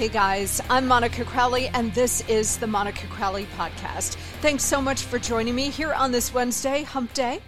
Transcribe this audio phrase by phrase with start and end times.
[0.00, 4.14] Hey guys, I'm Monica Crowley, and this is the Monica Crowley Podcast.
[4.40, 7.40] Thanks so much for joining me here on this Wednesday, Hump Day.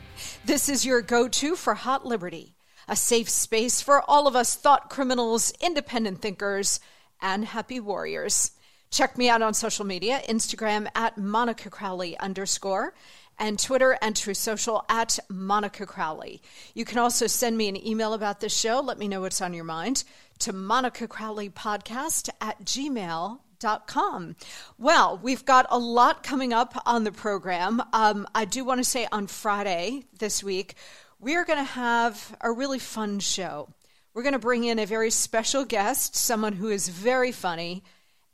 [0.44, 2.54] This is your go to for Hot Liberty,
[2.86, 6.78] a safe space for all of us thought criminals, independent thinkers,
[7.22, 8.50] and happy warriors.
[8.92, 12.92] Check me out on social media Instagram at Monica Crowley underscore
[13.38, 16.42] and Twitter and Truth Social at Monica Crowley.
[16.74, 18.80] You can also send me an email about this show.
[18.80, 20.04] Let me know what's on your mind
[20.40, 24.36] to Monica Crowley Podcast at gmail.com.
[24.76, 27.82] Well, we've got a lot coming up on the program.
[27.94, 30.74] Um, I do want to say on Friday this week,
[31.18, 33.70] we are going to have a really fun show.
[34.12, 37.82] We're going to bring in a very special guest, someone who is very funny,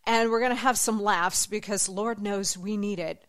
[0.08, 3.24] and we're going to have some laughs because Lord knows we need it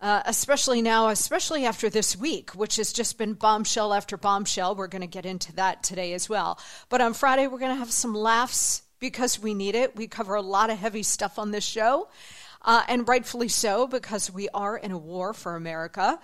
[0.00, 4.74] uh, especially now, especially after this week, which has just been bombshell after bombshell.
[4.74, 6.58] We're going to get into that today as well.
[6.88, 9.96] But on Friday, we're going to have some laughs because we need it.
[9.96, 12.08] We cover a lot of heavy stuff on this show,
[12.62, 16.18] uh, and rightfully so, because we are in a war for America.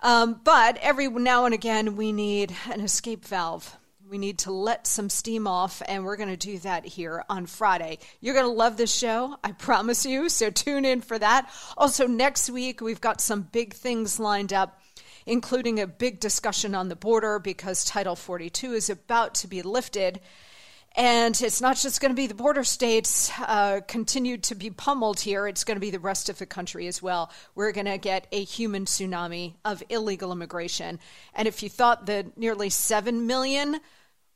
[0.00, 3.76] Um, but every now and again, we need an escape valve.
[4.08, 7.44] We need to let some steam off, and we're going to do that here on
[7.44, 7.98] Friday.
[8.22, 10.30] You're going to love this show, I promise you.
[10.30, 11.52] So tune in for that.
[11.76, 14.80] Also, next week, we've got some big things lined up
[15.26, 20.20] including a big discussion on the border because Title 42 is about to be lifted.
[20.96, 25.20] And it's not just going to be the border states uh, continued to be pummeled
[25.20, 27.30] here, it's going to be the rest of the country as well.
[27.54, 30.98] We're going to get a human tsunami of illegal immigration.
[31.34, 33.80] And if you thought that nearly 7 million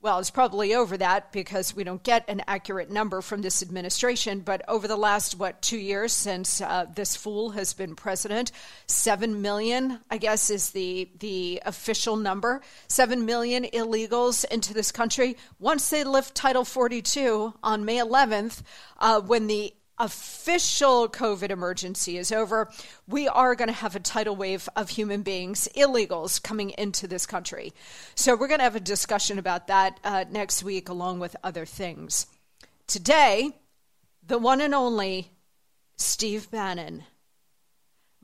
[0.02, 4.40] well, it's probably over that because we don't get an accurate number from this administration.
[4.40, 8.50] But over the last, what, two years since uh, this fool has been president,
[8.88, 12.62] 7 million, I guess, is the, the official number.
[12.88, 15.36] 7 million illegals into this country.
[15.60, 18.62] Once they lift Title 42 on May 11th,
[18.98, 22.68] uh, when the official COVID emergency is over,
[23.06, 27.24] we are going to have a tidal wave of human beings, illegals, coming into this
[27.24, 27.72] country.
[28.16, 31.64] So we're going to have a discussion about that uh, next week, along with other
[31.64, 32.26] things.
[32.88, 33.52] Today,
[34.26, 35.30] the one and only
[35.96, 37.04] Steve Bannon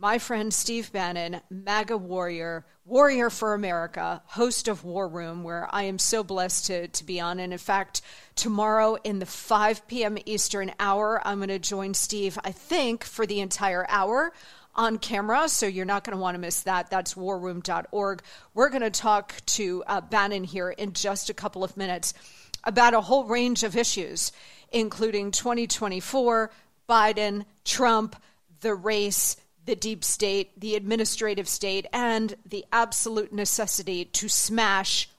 [0.00, 5.82] my friend Steve Bannon, MAGA warrior, warrior for America, host of War Room, where I
[5.82, 7.40] am so blessed to, to be on.
[7.40, 8.00] And in fact,
[8.36, 10.16] tomorrow in the 5 p.m.
[10.24, 14.32] Eastern hour, I'm going to join Steve, I think, for the entire hour
[14.76, 16.90] on camera, so you're not going to want to miss that.
[16.90, 18.22] That's warroom.org.
[18.54, 22.14] We're going to talk to uh, Bannon here in just a couple of minutes
[22.62, 24.30] about a whole range of issues,
[24.70, 26.52] including 2024,
[26.88, 28.14] Biden, Trump,
[28.60, 29.36] the race
[29.68, 35.10] the deep state, the administrative state, and the absolute necessity to smash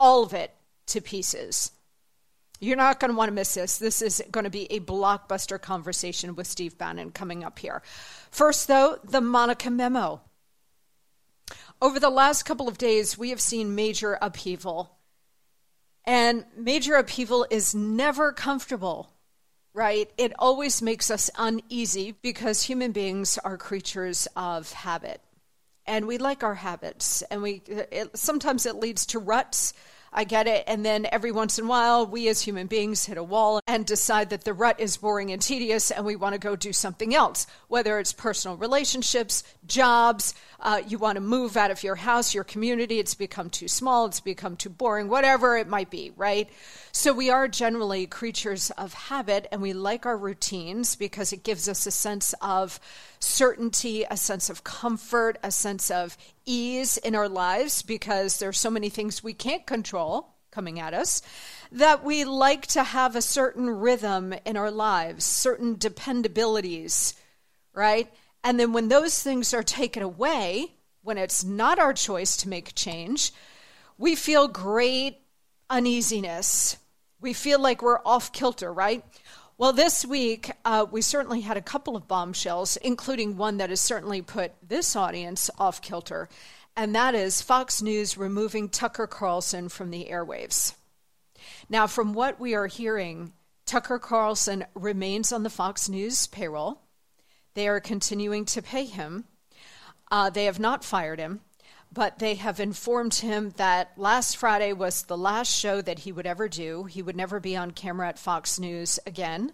[0.00, 0.54] all of it
[0.86, 1.72] to pieces.
[2.58, 3.76] You're not going to want to miss this.
[3.76, 7.82] This is going to be a blockbuster conversation with Steve Bannon coming up here.
[8.30, 10.22] First, though, the Monica memo.
[11.82, 14.96] Over the last couple of days, we have seen major upheaval.
[16.06, 19.10] And major upheaval is never comfortable
[19.78, 20.10] right?
[20.18, 25.20] It always makes us uneasy because human beings are creatures of habit.
[25.86, 29.72] and we like our habits, and we it, sometimes it leads to ruts
[30.12, 30.64] I get it.
[30.66, 33.84] And then every once in a while, we as human beings hit a wall and
[33.84, 37.14] decide that the rut is boring and tedious and we want to go do something
[37.14, 42.34] else, whether it's personal relationships, jobs, uh, you want to move out of your house,
[42.34, 46.48] your community, it's become too small, it's become too boring, whatever it might be, right?
[46.90, 51.68] So we are generally creatures of habit and we like our routines because it gives
[51.68, 52.80] us a sense of
[53.20, 58.70] certainty, a sense of comfort, a sense of ease in our lives because there's so
[58.70, 61.22] many things we can't control coming at us
[61.70, 67.14] that we like to have a certain rhythm in our lives, certain dependabilities,
[67.74, 68.10] right?
[68.44, 72.74] And then when those things are taken away, when it's not our choice to make
[72.74, 73.32] change,
[73.96, 75.18] we feel great
[75.70, 76.76] uneasiness.
[77.20, 79.04] We feel like we're off kilter, right?
[79.58, 83.80] Well, this week, uh, we certainly had a couple of bombshells, including one that has
[83.80, 86.28] certainly put this audience off kilter,
[86.76, 90.74] and that is Fox News removing Tucker Carlson from the airwaves.
[91.68, 93.32] Now, from what we are hearing,
[93.66, 96.80] Tucker Carlson remains on the Fox News payroll.
[97.54, 99.24] They are continuing to pay him.
[100.10, 101.40] Uh, they have not fired him
[101.92, 106.26] but they have informed him that last Friday was the last show that he would
[106.26, 106.84] ever do.
[106.84, 109.52] He would never be on camera at Fox News again.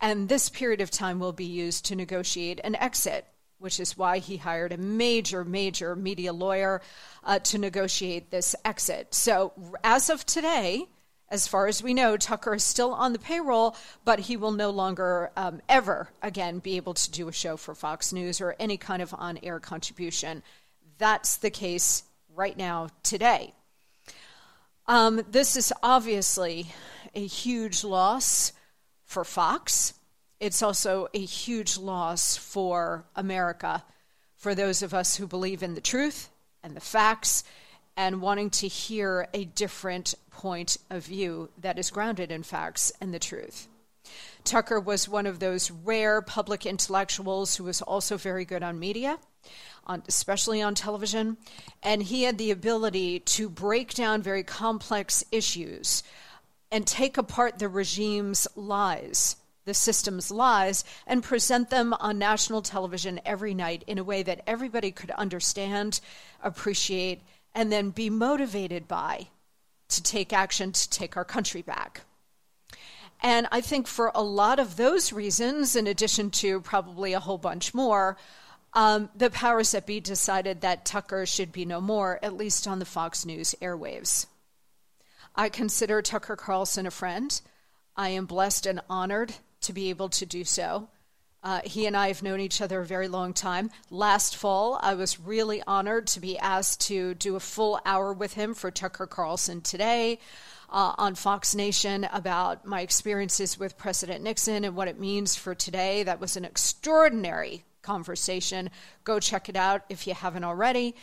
[0.00, 3.26] And this period of time will be used to negotiate an exit,
[3.58, 6.80] which is why he hired a major, major media lawyer
[7.22, 9.14] uh, to negotiate this exit.
[9.14, 9.52] So,
[9.84, 10.88] as of today,
[11.30, 14.70] as far as we know, Tucker is still on the payroll, but he will no
[14.70, 18.76] longer um, ever again be able to do a show for Fox News or any
[18.76, 20.42] kind of on air contribution
[21.00, 22.04] that's the case
[22.36, 23.54] right now today.
[24.86, 26.66] Um, this is obviously
[27.14, 28.52] a huge loss
[29.04, 29.94] for Fox.
[30.38, 33.82] It's also a huge loss for America,
[34.36, 36.28] for those of us who believe in the truth
[36.62, 37.44] and the facts
[37.96, 43.12] and wanting to hear a different point of view that is grounded in facts and
[43.12, 43.68] the truth.
[44.42, 49.18] Tucker was one of those rare public intellectuals who was also very good on media
[49.84, 51.36] on, especially on television,
[51.82, 56.02] and he had the ability to break down very complex issues
[56.72, 63.20] and take apart the regime's lies, the system's lies, and present them on national television
[63.26, 66.00] every night in a way that everybody could understand,
[66.42, 67.20] appreciate,
[67.54, 69.28] and then be motivated by
[69.90, 72.02] to take action to take our country back.
[73.22, 77.38] And I think for a lot of those reasons, in addition to probably a whole
[77.38, 78.16] bunch more,
[78.72, 82.78] um, the powers that be decided that Tucker should be no more, at least on
[82.78, 84.26] the Fox News airwaves.
[85.34, 87.40] I consider Tucker Carlson a friend.
[87.96, 90.88] I am blessed and honored to be able to do so.
[91.42, 93.70] Uh, he and I have known each other a very long time.
[93.90, 98.34] Last fall, I was really honored to be asked to do a full hour with
[98.34, 100.18] him for Tucker Carlson today
[100.68, 105.54] uh, on Fox Nation about my experiences with President Nixon and what it means for
[105.54, 106.02] today.
[106.02, 108.70] That was an extraordinary conversation.
[109.04, 110.94] Go check it out if you haven't already.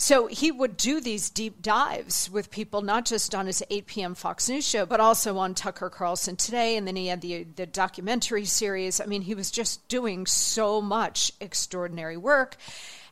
[0.00, 4.14] So he would do these deep dives with people, not just on his 8 p.m.
[4.14, 6.76] Fox News show, but also on Tucker Carlson today.
[6.76, 9.00] And then he had the, the documentary series.
[9.00, 12.56] I mean, he was just doing so much extraordinary work.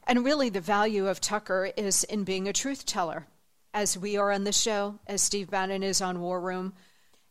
[0.06, 3.26] And really, the value of Tucker is in being a truth teller,
[3.74, 6.72] as we are on the show, as Steve Bannon is on War Room.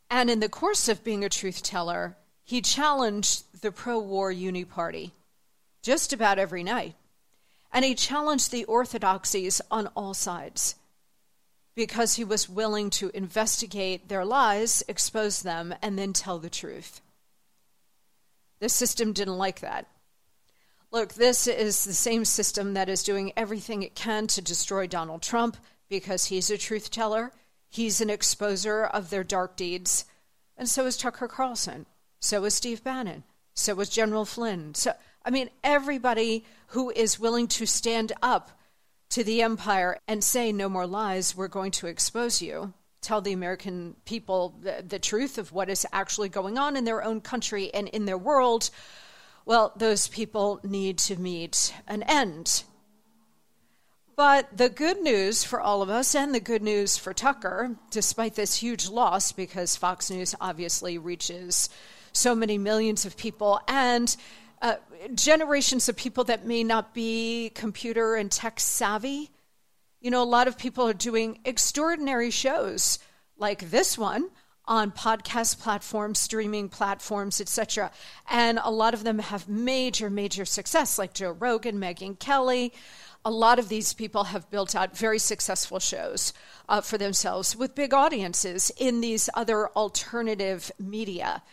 [0.09, 4.65] And in the course of being a truth teller, he challenged the pro war uni
[4.65, 5.13] party
[5.81, 6.95] just about every night.
[7.75, 10.75] And he challenged the orthodoxies on all sides
[11.75, 17.01] because he was willing to investigate their lies, expose them, and then tell the truth.
[18.59, 19.87] The system didn't like that.
[20.89, 25.21] Look, this is the same system that is doing everything it can to destroy Donald
[25.21, 25.57] Trump
[25.89, 27.33] because he's a truth teller,
[27.67, 30.05] he's an exposer of their dark deeds,
[30.55, 31.87] and so is Tucker Carlson,
[32.21, 34.73] so is Steve Bannon, so is General Flynn.
[34.75, 34.93] So
[35.25, 38.51] I mean, everybody who is willing to stand up
[39.09, 43.31] to the empire and say, no more lies, we're going to expose you, tell the
[43.31, 47.73] American people the, the truth of what is actually going on in their own country
[47.73, 48.69] and in their world,
[49.45, 52.65] well, those people need to meet an end.
[54.17, 58.35] But the good news for all of us and the good news for Tucker, despite
[58.35, 61.69] this huge loss, because Fox News obviously reaches
[62.11, 64.13] so many millions of people and
[64.65, 64.77] uh,
[65.13, 69.29] generations of people that may not be computer and tech savvy.
[70.01, 72.97] You know, a lot of people are doing extraordinary shows
[73.37, 74.31] like this one
[74.65, 77.91] on podcast platforms, streaming platforms, etc.
[78.27, 82.73] And a lot of them have major, major success, like Joe Rogan, Megyn Kelly.
[83.23, 86.33] a lot of these people have built out very successful shows
[86.67, 91.43] uh, for themselves with big audiences in these other alternative media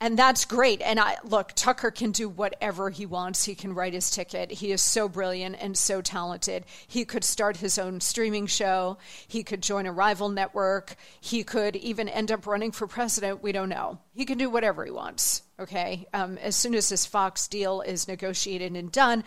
[0.00, 0.80] and that's great.
[0.80, 3.44] And I look, Tucker can do whatever he wants.
[3.44, 4.52] He can write his ticket.
[4.52, 6.64] He is so brilliant and so talented.
[6.86, 8.98] He could start his own streaming show.
[9.26, 10.94] He could join a rival network.
[11.20, 13.42] He could even end up running for president.
[13.42, 13.98] We don't know.
[14.14, 15.42] He can do whatever he wants.
[15.58, 16.06] Okay.
[16.14, 19.24] Um, as soon as this Fox deal is negotiated and done,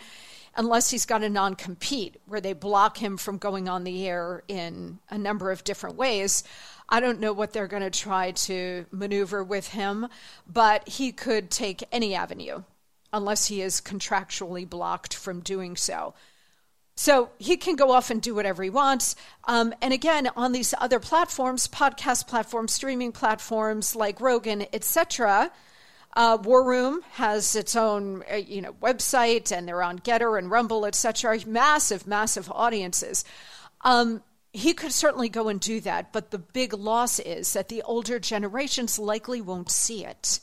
[0.56, 4.42] unless he's got a non compete where they block him from going on the air
[4.48, 6.44] in a number of different ways.
[6.88, 10.08] I don't know what they're going to try to maneuver with him,
[10.46, 12.62] but he could take any avenue
[13.12, 16.14] unless he is contractually blocked from doing so.
[16.94, 19.16] So he can go off and do whatever he wants.
[19.44, 25.50] Um, and again, on these other platforms, podcast platforms, streaming platforms like Rogan, etc.,
[26.14, 30.50] uh, War Room has its own, uh, you know, website, and they're on Gettr and
[30.50, 31.38] Rumble, etc.
[31.46, 33.24] Massive, massive audiences.
[33.80, 34.22] Um,
[34.52, 38.18] he could certainly go and do that, but the big loss is that the older
[38.18, 40.40] generations likely won't see it.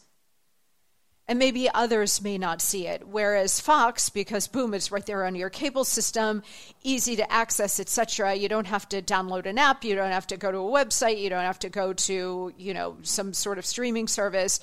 [1.27, 3.07] And maybe others may not see it.
[3.07, 6.41] Whereas Fox, because boom, it's right there on your cable system,
[6.81, 8.33] easy to access, etc.
[8.33, 11.21] You don't have to download an app, you don't have to go to a website,
[11.21, 14.59] you don't have to go to, you know, some sort of streaming service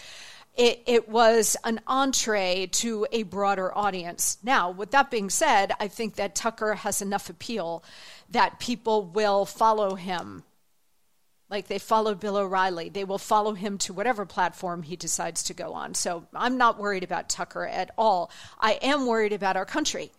[0.56, 4.38] it, it was an entree to a broader audience.
[4.42, 7.84] Now, with that being said, I think that Tucker has enough appeal
[8.30, 10.42] that people will follow him.
[11.48, 12.88] Like they followed Bill O'Reilly.
[12.88, 15.94] They will follow him to whatever platform he decides to go on.
[15.94, 18.30] So I'm not worried about Tucker at all.
[18.58, 20.10] I am worried about our country.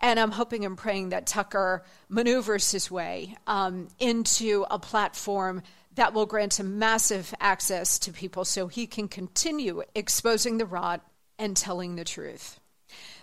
[0.00, 5.62] And I'm hoping and praying that Tucker maneuvers his way um, into a platform
[5.94, 11.06] that will grant him massive access to people so he can continue exposing the rot
[11.38, 12.58] and telling the truth.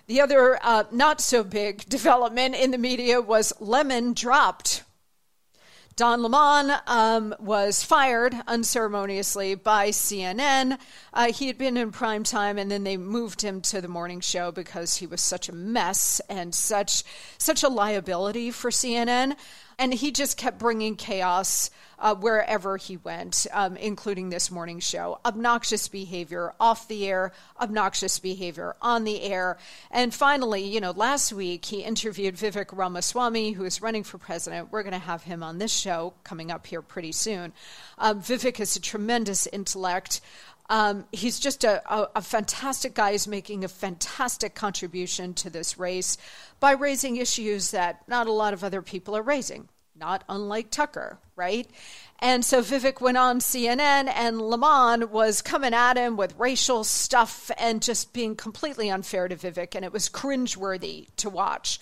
[0.09, 4.83] The other uh, not so big development in the media was Lemon dropped.
[5.95, 10.79] Don Lemon um, was fired unceremoniously by CNN.
[11.13, 14.19] Uh, he had been in prime time, and then they moved him to the morning
[14.19, 17.03] show because he was such a mess and such
[17.37, 19.35] such a liability for CNN.
[19.79, 25.19] And he just kept bringing chaos uh, wherever he went, um, including this morning show.
[25.25, 29.57] Obnoxious behavior off the air, obnoxious behavior on the air.
[29.91, 34.71] And finally, you know, last week he interviewed Vivek Ramaswamy, who is running for president.
[34.71, 37.53] We're going to have him on this show coming up here pretty soon.
[37.97, 40.21] Um, Vivek is a tremendous intellect.
[40.69, 43.13] Um, he's just a, a, a, fantastic guy.
[43.13, 46.15] He's making a fantastic contribution to this race
[46.59, 49.67] by raising issues that not a lot of other people are raising
[49.99, 51.67] not unlike Tucker, right?
[52.19, 57.51] And so Vivek went on CNN, and Lemon was coming at him with racial stuff
[57.57, 61.79] and just being completely unfair to Vivek, and it was cringeworthy to watch.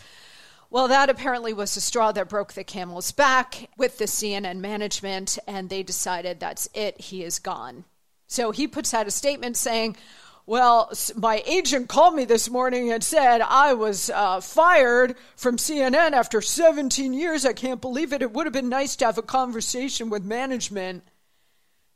[0.70, 5.40] Well, that apparently was the straw that broke the camel's back with the CNN management,
[5.48, 7.86] and they decided that's it, he is gone.
[8.28, 9.98] So he puts out a statement saying,
[10.46, 16.12] well, my agent called me this morning and said I was uh, fired from CNN
[16.12, 17.46] after 17 years.
[17.46, 18.22] I can't believe it.
[18.22, 21.04] It would have been nice to have a conversation with management.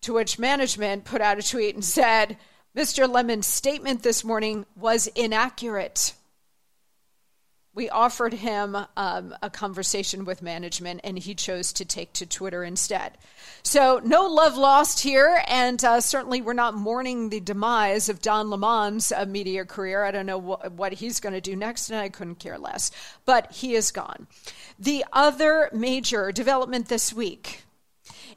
[0.01, 2.37] To which management put out a tweet and said,
[2.75, 3.07] Mr.
[3.07, 6.13] Lemon's statement this morning was inaccurate
[7.73, 12.63] we offered him um, a conversation with management, and he chose to take to Twitter
[12.63, 13.17] instead.
[13.63, 18.49] So, no love lost here, and uh, certainly we're not mourning the demise of Don
[18.49, 20.03] Lemon's uh, media career.
[20.03, 22.91] I don't know wh- what he's going to do next, and I couldn't care less.
[23.25, 24.27] But he is gone.
[24.77, 27.63] The other major development this week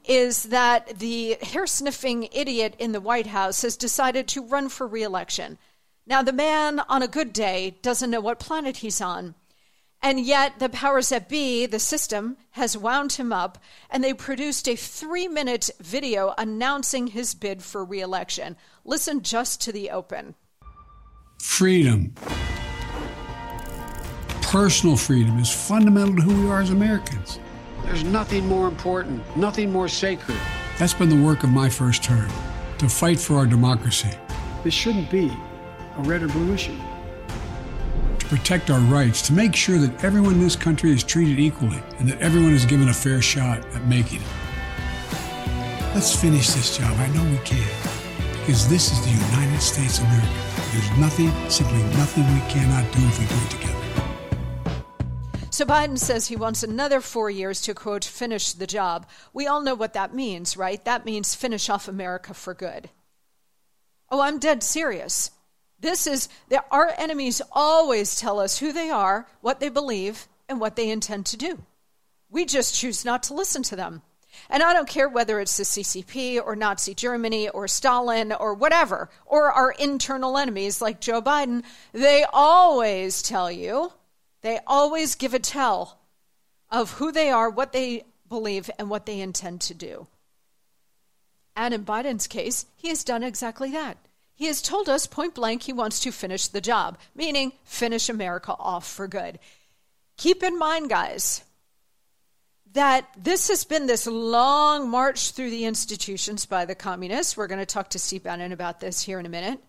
[0.05, 4.87] is that the hair sniffing idiot in the White House has decided to run for
[4.87, 5.57] reelection.
[6.07, 9.33] Now, the man on a good day doesn't know what planet he's on.
[10.03, 13.57] And yet, the powers that be, the system, has wound him up,
[13.89, 18.55] and they produced a three minute video announcing his bid for re election.
[18.83, 20.35] Listen just to the open.
[21.41, 22.13] Freedom.
[24.43, 27.39] Personal freedom is fundamental to who we are as Americans.
[27.81, 30.37] There's nothing more important, nothing more sacred.
[30.77, 32.29] That's been the work of my first term
[32.77, 34.11] to fight for our democracy.
[34.63, 35.35] This shouldn't be
[35.97, 36.77] a red or blue issue.
[38.19, 41.81] To protect our rights, to make sure that everyone in this country is treated equally
[41.99, 44.27] and that everyone is given a fair shot at making it.
[45.93, 46.91] Let's finish this job.
[46.99, 47.67] I know we can.
[48.39, 50.27] Because this is the United States of America.
[50.71, 53.75] There's nothing, simply nothing we cannot do if we do it together.
[55.51, 59.07] So Biden says he wants another four years to, quote, finish the job.
[59.31, 60.83] We all know what that means, right?
[60.83, 62.89] That means finish off America for good.
[64.11, 65.31] Oh, I'm dead serious.
[65.79, 70.59] This is that our enemies always tell us who they are, what they believe, and
[70.59, 71.63] what they intend to do.
[72.29, 74.01] We just choose not to listen to them.
[74.49, 79.09] And I don't care whether it's the CCP or Nazi Germany or Stalin or whatever,
[79.25, 81.63] or our internal enemies like Joe Biden,
[81.93, 83.93] they always tell you,
[84.41, 85.99] they always give a tell
[86.69, 90.07] of who they are, what they believe, and what they intend to do.
[91.55, 93.97] And in Biden's case, he has done exactly that.
[94.35, 98.53] He has told us point blank he wants to finish the job, meaning finish America
[98.59, 99.39] off for good.
[100.17, 101.43] Keep in mind, guys,
[102.73, 107.37] that this has been this long march through the institutions by the communists.
[107.37, 109.59] We're going to talk to Steve Bannon about this here in a minute.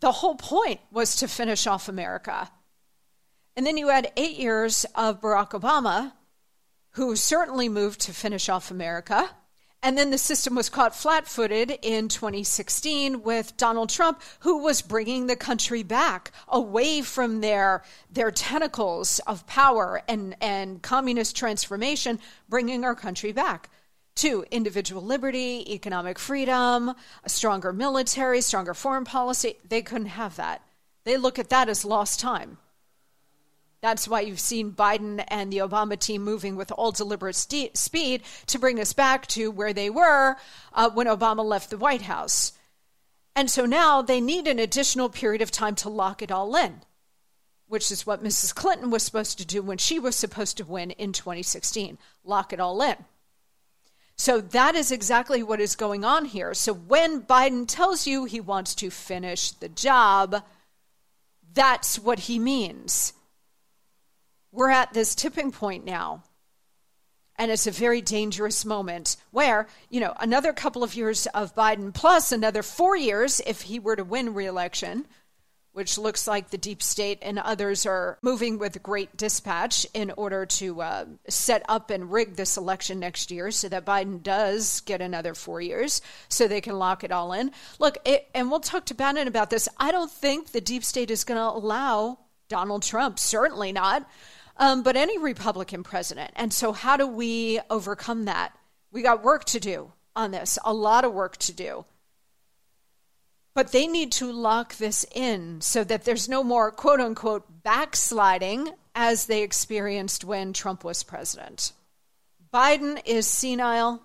[0.00, 2.50] The whole point was to finish off America.
[3.54, 6.12] And then you had eight years of Barack Obama,
[6.92, 9.28] who certainly moved to finish off America.
[9.82, 14.82] And then the system was caught flat footed in 2016 with Donald Trump, who was
[14.82, 22.18] bringing the country back away from their, their tentacles of power and, and communist transformation,
[22.48, 23.70] bringing our country back
[24.16, 26.92] to individual liberty, economic freedom,
[27.22, 29.58] a stronger military, stronger foreign policy.
[29.68, 30.60] They couldn't have that.
[31.04, 32.58] They look at that as lost time.
[33.80, 38.22] That's why you've seen Biden and the Obama team moving with all deliberate st- speed
[38.46, 40.36] to bring us back to where they were
[40.72, 42.52] uh, when Obama left the White House.
[43.36, 46.80] And so now they need an additional period of time to lock it all in,
[47.68, 48.52] which is what Mrs.
[48.52, 52.58] Clinton was supposed to do when she was supposed to win in 2016 lock it
[52.58, 52.96] all in.
[54.16, 56.52] So that is exactly what is going on here.
[56.52, 60.42] So when Biden tells you he wants to finish the job,
[61.54, 63.12] that's what he means
[64.52, 66.22] we're at this tipping point now.
[67.36, 71.94] And it's a very dangerous moment where, you know, another couple of years of Biden
[71.94, 75.06] plus another four years if he were to win reelection,
[75.70, 80.46] which looks like the deep state and others are moving with great dispatch in order
[80.46, 85.00] to uh, set up and rig this election next year so that Biden does get
[85.00, 87.52] another four years so they can lock it all in.
[87.78, 89.68] Look, it, and we'll talk to Bannon about this.
[89.78, 94.08] I don't think the deep state is going to allow Donald Trump, certainly not
[94.58, 96.32] um, but any Republican president.
[96.36, 98.52] And so, how do we overcome that?
[98.90, 101.84] We got work to do on this, a lot of work to do.
[103.54, 108.70] But they need to lock this in so that there's no more quote unquote backsliding
[108.94, 111.72] as they experienced when Trump was president.
[112.52, 114.02] Biden is senile.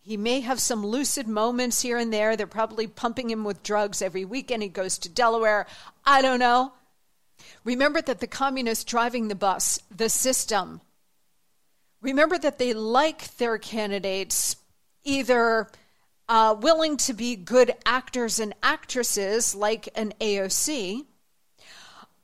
[0.00, 2.36] He may have some lucid moments here and there.
[2.36, 4.62] They're probably pumping him with drugs every weekend.
[4.62, 5.66] He goes to Delaware.
[6.04, 6.72] I don't know.
[7.66, 10.80] Remember that the communists driving the bus, the system,
[12.00, 14.54] remember that they like their candidates
[15.02, 15.68] either
[16.28, 21.06] uh, willing to be good actors and actresses like an AOC,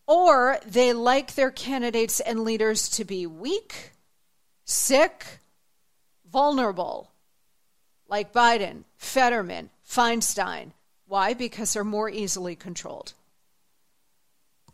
[0.06, 3.94] or they like their candidates and leaders to be weak,
[4.64, 5.26] sick,
[6.30, 7.10] vulnerable,
[8.06, 10.70] like Biden, Fetterman, Feinstein.
[11.08, 11.34] Why?
[11.34, 13.14] Because they're more easily controlled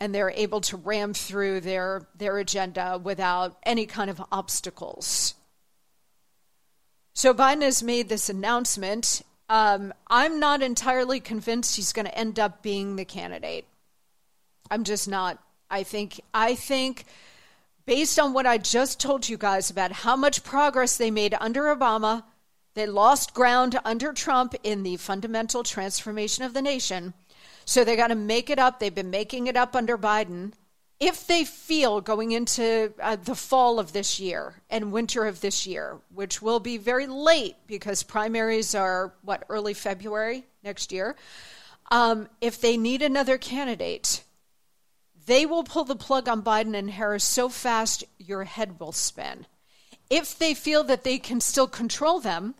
[0.00, 5.34] and they're able to ram through their, their agenda without any kind of obstacles.
[7.14, 9.22] So Biden has made this announcement.
[9.48, 13.66] Um, I'm not entirely convinced he's going to end up being the candidate.
[14.70, 15.42] I'm just not.
[15.70, 17.04] I think I think
[17.86, 21.64] based on what I just told you guys about how much progress they made under
[21.74, 22.22] Obama,
[22.74, 27.14] they lost ground under Trump in the fundamental transformation of the nation.
[27.68, 28.80] So they got to make it up.
[28.80, 30.54] They've been making it up under Biden.
[30.98, 35.66] If they feel going into uh, the fall of this year and winter of this
[35.66, 41.14] year, which will be very late because primaries are, what, early February next year,
[41.90, 44.24] um, if they need another candidate,
[45.26, 49.44] they will pull the plug on Biden and Harris so fast your head will spin.
[50.08, 52.54] If they feel that they can still control them,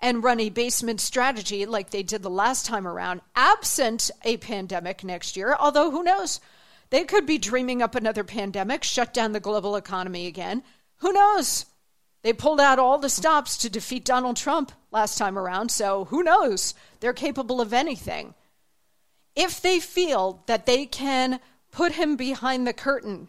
[0.00, 5.04] and run a basement strategy like they did the last time around, absent a pandemic
[5.04, 5.54] next year.
[5.58, 6.40] Although, who knows?
[6.88, 10.62] They could be dreaming up another pandemic, shut down the global economy again.
[10.96, 11.66] Who knows?
[12.22, 16.22] They pulled out all the stops to defeat Donald Trump last time around, so who
[16.22, 16.74] knows?
[17.00, 18.34] They're capable of anything.
[19.36, 23.28] If they feel that they can put him behind the curtain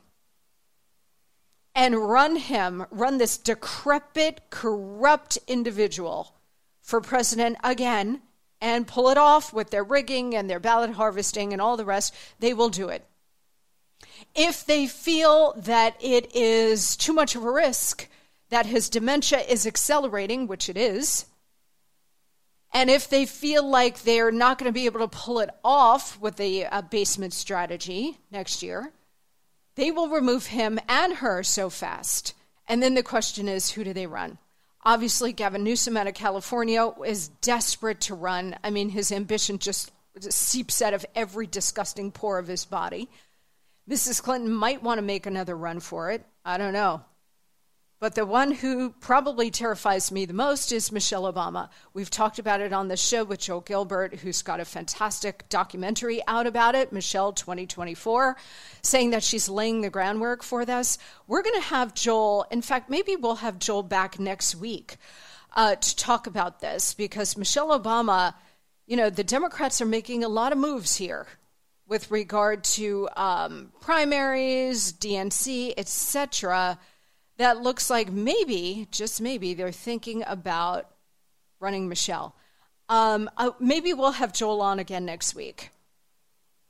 [1.76, 6.36] and run him, run this decrepit, corrupt individual
[6.82, 8.22] for president again
[8.60, 12.14] and pull it off with their rigging and their ballot harvesting and all the rest,
[12.40, 13.06] they will do it.
[14.36, 18.08] If they feel that it is too much of a risk,
[18.50, 21.26] that his dementia is accelerating, which it is,
[22.74, 26.20] And if they feel like they're not going to be able to pull it off
[26.22, 28.94] with the uh, basement strategy next year,
[29.76, 32.34] they will remove him and her so fast.
[32.68, 34.38] And then the question is who do they run?
[34.84, 38.56] Obviously, Gavin Newsom out of California is desperate to run.
[38.64, 39.92] I mean, his ambition just
[40.30, 43.10] seeps out of every disgusting pore of his body.
[43.90, 44.22] Mrs.
[44.22, 46.26] Clinton might want to make another run for it.
[46.44, 47.04] I don't know.
[48.02, 51.70] But the one who probably terrifies me the most is Michelle Obama.
[51.94, 56.20] We've talked about it on the show with Joel Gilbert, who's got a fantastic documentary
[56.28, 58.36] out about it, Michelle 2024,
[58.82, 60.98] saying that she's laying the groundwork for this.
[61.28, 64.96] We're going to have Joel, in fact, maybe we'll have Joel back next week
[65.56, 68.34] uh, to talk about this because Michelle Obama,
[68.88, 71.28] you know, the Democrats are making a lot of moves here
[71.88, 76.80] with regard to um, primaries, DNC, etc
[77.42, 80.90] that looks like maybe, just maybe, they're thinking about
[81.60, 82.36] running Michelle.
[82.90, 85.70] Um, uh, maybe we'll have Joel on again next week.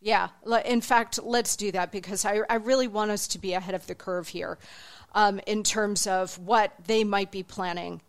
[0.01, 0.29] Yeah,
[0.65, 3.85] in fact, let's do that because I, I really want us to be ahead of
[3.85, 4.57] the curve here
[5.13, 8.01] um, in terms of what they might be planning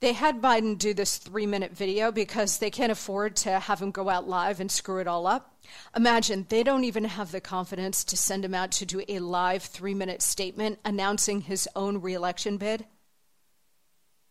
[0.00, 3.90] they had Biden do this three minute video because they can't afford to have him
[3.90, 5.56] go out live and screw it all up.
[5.96, 9.62] Imagine they don't even have the confidence to send him out to do a live
[9.62, 12.86] three minute statement announcing his own reelection bid.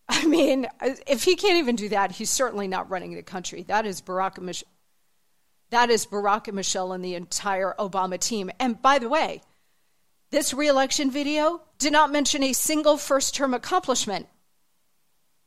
[0.10, 3.64] I mean, if he can't even do that, he's certainly not running the country.
[3.64, 4.64] That is Barack and Mich-
[5.70, 8.50] that is Barack and Michelle and the entire Obama team.
[8.58, 9.42] And by the way,
[10.30, 14.28] this reelection video did not mention a single first term accomplishment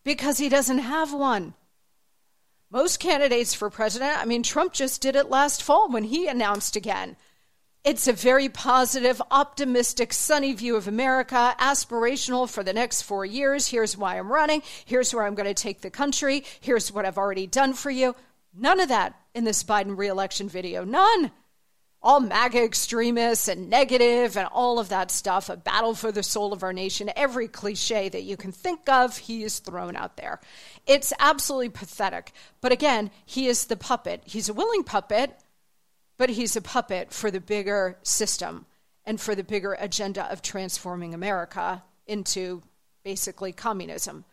[0.04, 1.54] because he doesn't have one.
[2.70, 6.76] Most candidates for president, I mean, Trump just did it last fall when he announced
[6.76, 7.16] again.
[7.82, 13.68] It's a very positive, optimistic, sunny view of America, aspirational for the next four years.
[13.68, 14.62] Here's why I'm running.
[14.84, 16.44] Here's where I'm going to take the country.
[16.60, 18.14] Here's what I've already done for you.
[18.54, 20.84] None of that in this Biden reelection video.
[20.84, 21.30] None
[22.02, 26.52] all MAGA extremists and negative and all of that stuff, a battle for the soul
[26.52, 30.40] of our nation, every cliche that you can think of, he is thrown out there.
[30.86, 32.32] It's absolutely pathetic.
[32.62, 34.22] But again, he is the puppet.
[34.24, 35.38] He's a willing puppet,
[36.16, 38.64] but he's a puppet for the bigger system
[39.04, 42.62] and for the bigger agenda of transforming America into
[43.04, 44.24] basically communism.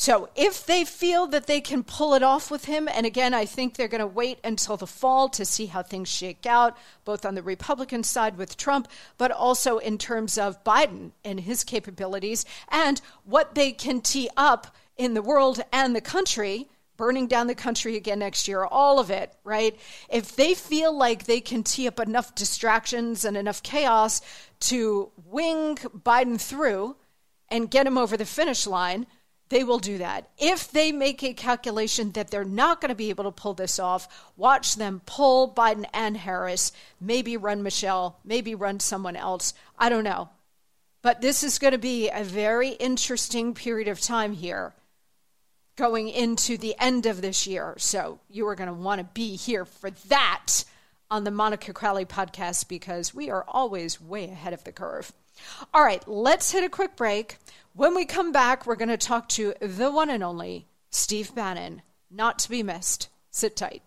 [0.00, 3.44] So if they feel that they can pull it off with him, and again, I
[3.44, 7.26] think they're going to wait until the fall to see how things shake out, both
[7.26, 12.46] on the Republican side with Trump, but also in terms of Biden and his capabilities
[12.70, 17.54] and what they can tee up in the world and the country burning down the
[17.54, 19.78] country again next year, all of it, right?
[20.08, 24.22] If they feel like they can tee up enough distractions and enough chaos
[24.60, 26.96] to wing Biden through
[27.50, 29.06] and get him over the finish line,
[29.50, 30.30] they will do that.
[30.38, 33.78] If they make a calculation that they're not going to be able to pull this
[33.78, 39.52] off, watch them pull Biden and Harris, maybe run Michelle, maybe run someone else.
[39.78, 40.30] I don't know.
[41.02, 44.72] But this is going to be a very interesting period of time here
[45.76, 47.74] going into the end of this year.
[47.78, 50.64] So you are going to want to be here for that
[51.10, 55.12] on the Monica Crowley podcast because we are always way ahead of the curve.
[55.72, 57.38] All right, let's hit a quick break.
[57.74, 61.82] When we come back, we're going to talk to the one and only Steve Bannon.
[62.10, 63.08] Not to be missed.
[63.30, 63.82] Sit tight.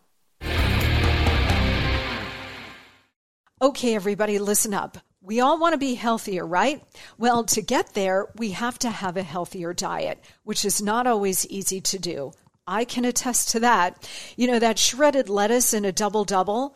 [3.61, 4.97] Okay, everybody, listen up.
[5.21, 6.83] We all want to be healthier, right?
[7.17, 11.45] Well, to get there, we have to have a healthier diet, which is not always
[11.47, 12.33] easy to do.
[12.67, 14.09] I can attest to that.
[14.35, 16.75] You know, that shredded lettuce in a double double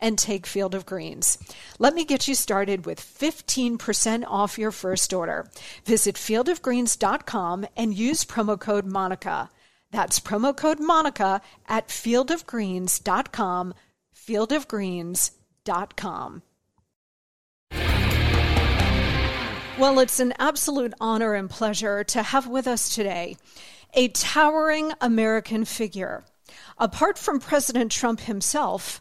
[0.00, 1.38] and take Field of Greens.
[1.78, 5.48] Let me get you started with 15% off your first order.
[5.84, 9.50] Visit fieldofgreens.com and use promo code MONICA.
[9.90, 13.74] That's promo code MONICA at fieldofgreens.com,
[14.14, 16.42] fieldofgreens.com.
[19.78, 23.38] Well, it's an absolute honor and pleasure to have with us today
[23.94, 26.24] a towering American figure.
[26.76, 29.00] Apart from President Trump himself,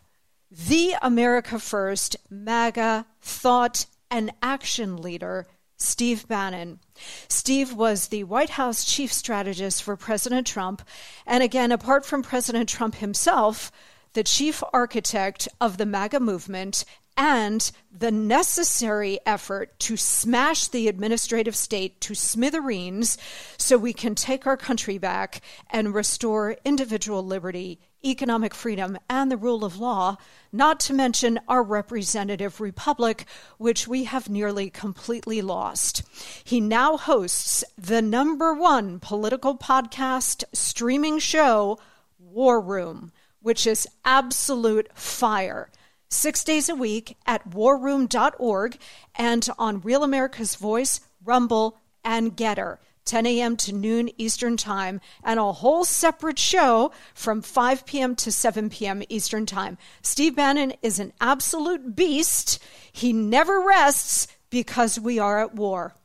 [0.51, 6.79] the America First MAGA thought and action leader, Steve Bannon.
[7.27, 10.81] Steve was the White House chief strategist for President Trump,
[11.25, 13.71] and again, apart from President Trump himself,
[14.13, 16.83] the chief architect of the MAGA movement
[17.15, 23.17] and the necessary effort to smash the administrative state to smithereens
[23.57, 29.37] so we can take our country back and restore individual liberty, economic freedom, and the
[29.37, 30.17] rule of law,
[30.51, 33.25] not to mention our representative republic,
[33.57, 36.03] which we have nearly completely lost.
[36.43, 41.79] He now hosts the number one political podcast streaming show,
[42.17, 45.69] War Room, which is absolute fire
[46.09, 48.77] six days a week at warroom.org
[49.15, 52.77] and on Real America's Voice, Rumble, and Gettr.
[53.09, 53.57] 10 a.m.
[53.57, 58.15] to noon Eastern Time, and a whole separate show from 5 p.m.
[58.15, 59.01] to 7 p.m.
[59.09, 59.79] Eastern Time.
[60.03, 62.63] Steve Bannon is an absolute beast.
[62.91, 65.95] He never rests because we are at war.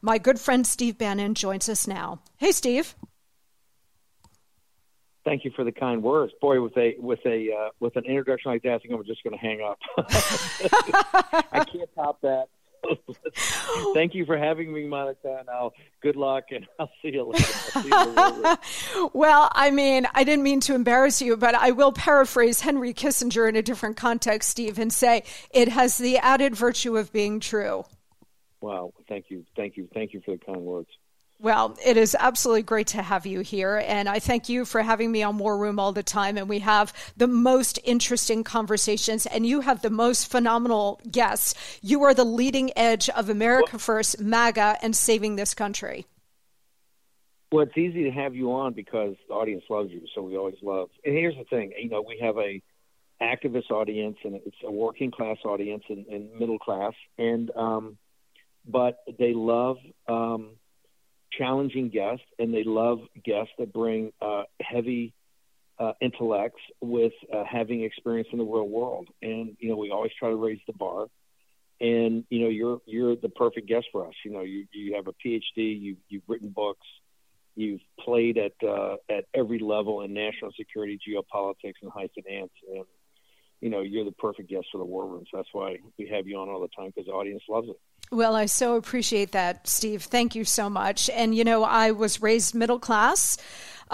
[0.00, 2.20] My good friend Steve Bannon joins us now.
[2.36, 2.94] Hey, Steve
[5.24, 6.32] thank you for the kind words.
[6.40, 9.24] Boy, with a with a uh, with an introduction like that, I think I'm just
[9.24, 9.78] going to hang up.
[11.52, 12.48] I can't top that.
[13.94, 15.42] Thank you for having me, Monica.
[15.46, 17.44] Now, good luck, and I'll see you later.
[17.44, 18.58] See you later.
[19.12, 23.48] well, I mean, I didn't mean to embarrass you, but I will paraphrase Henry Kissinger
[23.48, 27.84] in a different context, Steve, and say it has the added virtue of being true.
[28.60, 28.92] Wow!
[29.08, 30.88] Thank you, thank you, thank you for the kind words.
[31.44, 33.76] Well, it is absolutely great to have you here.
[33.86, 36.38] And I thank you for having me on War Room all the time.
[36.38, 41.78] And we have the most interesting conversations, and you have the most phenomenal guests.
[41.82, 46.06] You are the leading edge of America First, MAGA, and saving this country.
[47.52, 50.00] Well, it's easy to have you on because the audience loves you.
[50.14, 50.88] So we always love.
[51.04, 52.62] And here's the thing you know, we have a
[53.20, 56.94] activist audience, and it's a working class audience and, and middle class.
[57.18, 57.98] And, um,
[58.66, 59.76] but they love,
[60.08, 60.52] um,
[61.38, 65.12] challenging guests, and they love guests that bring uh, heavy
[65.78, 69.08] uh, intellects with uh, having experience in the real world.
[69.22, 71.06] And you know, we always try to raise the bar.
[71.80, 74.14] And you know, you're you're the perfect guest for us.
[74.24, 76.86] You know, you you have a PhD, you you've written books,
[77.56, 82.84] you've played at uh, at every level in national security, geopolitics, and high finance, and
[83.60, 85.24] you know, you're the perfect guest for the war room.
[85.32, 87.80] That's why we have you on all the time because the audience loves it.
[88.10, 90.04] Well, I so appreciate that, Steve.
[90.04, 91.10] Thank you so much.
[91.10, 93.36] And, you know, I was raised middle class.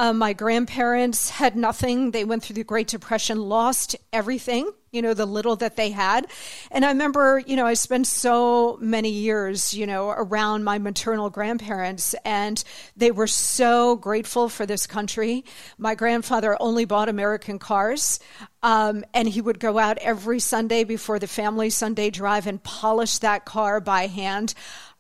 [0.00, 2.12] Uh, my grandparents had nothing.
[2.12, 6.26] They went through the Great Depression, lost everything, you know, the little that they had.
[6.70, 11.28] And I remember, you know, I spent so many years, you know, around my maternal
[11.28, 12.64] grandparents, and
[12.96, 15.44] they were so grateful for this country.
[15.76, 18.20] My grandfather only bought American cars,
[18.62, 23.18] um, and he would go out every Sunday before the family Sunday drive and polish
[23.18, 24.54] that car by hand.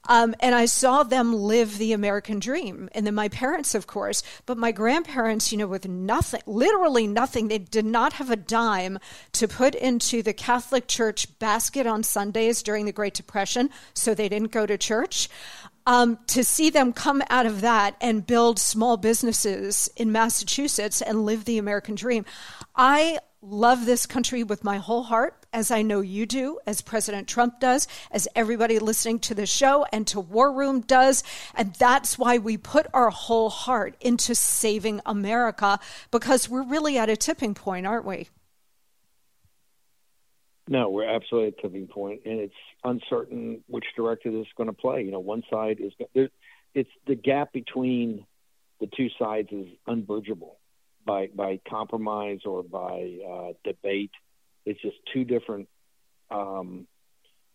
[0.08, 2.88] Um, and I saw them live the American dream.
[2.92, 7.48] And then my parents, of course, but my grandparents, you know, with nothing, literally nothing,
[7.48, 8.98] they did not have a dime
[9.32, 14.28] to put into the Catholic Church basket on Sundays during the Great Depression, so they
[14.28, 15.28] didn't go to church.
[15.86, 21.24] Um, to see them come out of that and build small businesses in Massachusetts and
[21.24, 22.24] live the American dream.
[22.76, 27.26] I love this country with my whole heart, as I know you do, as President
[27.26, 31.24] Trump does, as everybody listening to the show and to War Room does.
[31.54, 35.78] And that's why we put our whole heart into saving America,
[36.10, 38.28] because we're really at a tipping point, aren't we?
[40.68, 44.68] No, we're absolutely at a tipping point, and it's uncertain which direction this is going
[44.68, 45.02] to play.
[45.02, 45.92] You know, one side is
[46.74, 48.24] it's the gap between
[48.78, 50.59] the two sides is unbridgeable
[51.04, 54.10] by by compromise or by uh, debate.
[54.66, 55.68] It's just two different
[56.30, 56.86] um,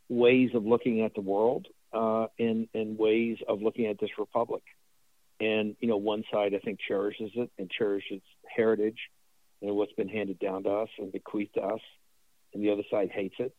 [0.10, 4.64] ways of looking at the world uh, and and ways of looking at this republic.
[5.40, 9.00] And you know, one side I think cherishes it and cherishes heritage
[9.62, 11.82] and what's been handed down to us and bequeathed to us,
[12.54, 13.54] and the other side hates it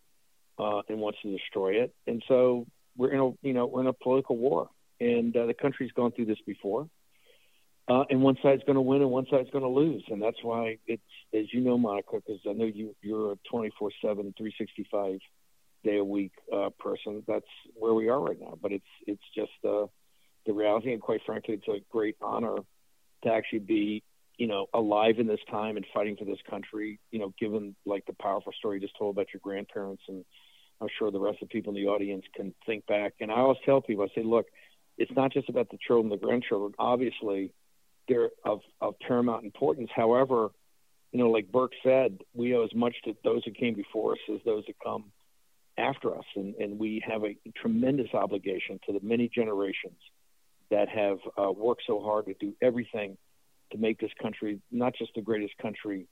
[0.58, 1.94] uh, and wants to destroy it.
[2.06, 4.70] And so we're in a you know we're in a political war,
[5.00, 6.88] and uh, the country's gone through this before
[7.88, 10.42] uh, and one side's going to win and one side's going to lose, and that's
[10.42, 15.20] why it's as you know, Monica, because I know you you're a 24/7, 365
[15.84, 17.22] day a week uh, person.
[17.28, 18.58] That's where we are right now.
[18.60, 19.86] But it's it's just uh,
[20.46, 22.56] the reality, and quite frankly, it's a great honor
[23.22, 24.02] to actually be
[24.36, 26.98] you know alive in this time and fighting for this country.
[27.12, 30.24] You know, given like the powerful story you just told about your grandparents, and
[30.80, 33.14] I'm sure the rest of the people in the audience can think back.
[33.20, 34.46] And I always tell people, I say, look,
[34.98, 36.74] it's not just about the children, the grandchildren.
[36.80, 37.52] Obviously
[38.08, 39.90] they're of, of paramount importance.
[39.94, 40.50] However,
[41.12, 44.18] you know, like Burke said, we owe as much to those who came before us
[44.32, 45.12] as those that come
[45.78, 49.98] after us, and, and we have a tremendous obligation to the many generations
[50.70, 53.16] that have uh, worked so hard to do everything
[53.72, 56.06] to make this country not just the greatest country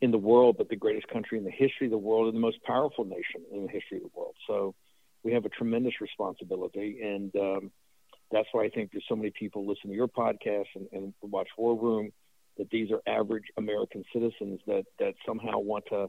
[0.00, 2.40] in the world, but the greatest country in the history of the world and the
[2.40, 4.34] most powerful nation in the history of the world.
[4.46, 4.74] So
[5.22, 7.70] we have a tremendous responsibility, and um,
[8.32, 11.48] that's why I think there's so many people listen to your podcast and, and watch
[11.56, 12.10] War Room.
[12.58, 16.08] That these are average American citizens that that somehow want to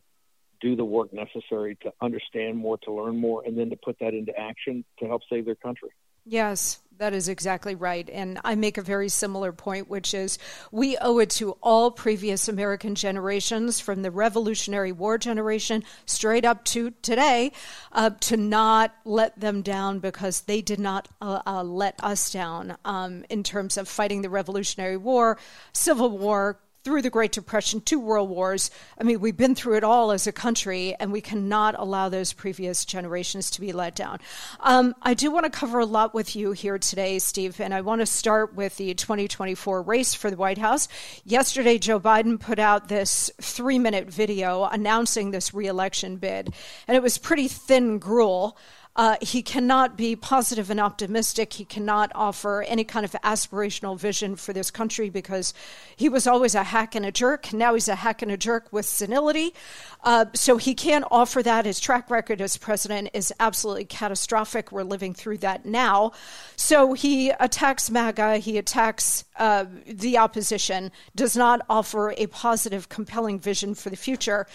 [0.60, 4.14] do the work necessary to understand more, to learn more, and then to put that
[4.14, 5.90] into action to help save their country.
[6.26, 8.10] Yes, that is exactly right.
[8.10, 10.38] And I make a very similar point, which is
[10.72, 16.64] we owe it to all previous American generations, from the Revolutionary War generation straight up
[16.66, 17.52] to today,
[17.92, 22.78] uh, to not let them down because they did not uh, uh, let us down
[22.86, 25.38] um, in terms of fighting the Revolutionary War,
[25.74, 28.69] Civil War, through the Great Depression, two world wars.
[29.00, 32.34] I mean, we've been through it all as a country, and we cannot allow those
[32.34, 34.19] previous generations to be let down.
[34.60, 37.80] Um, I do want to cover a lot with you here today, Steve, and I
[37.80, 40.89] want to start with the 2024 race for the White House.
[41.24, 46.54] Yesterday, Joe Biden put out this three minute video announcing this reelection bid,
[46.89, 48.58] and it was pretty thin gruel.
[48.96, 51.54] Uh, he cannot be positive and optimistic.
[51.54, 55.54] He cannot offer any kind of aspirational vision for this country because
[55.96, 57.52] he was always a hack and a jerk.
[57.54, 59.56] Now he's a hack and a jerk with senility.
[60.04, 61.66] Uh, so he can't offer that.
[61.66, 64.72] His track record as president is absolutely catastrophic.
[64.72, 66.12] We're living through that now.
[66.56, 73.40] So he attacks MAGA, he attacks uh, the opposition, does not offer a positive, compelling
[73.40, 74.46] vision for the future.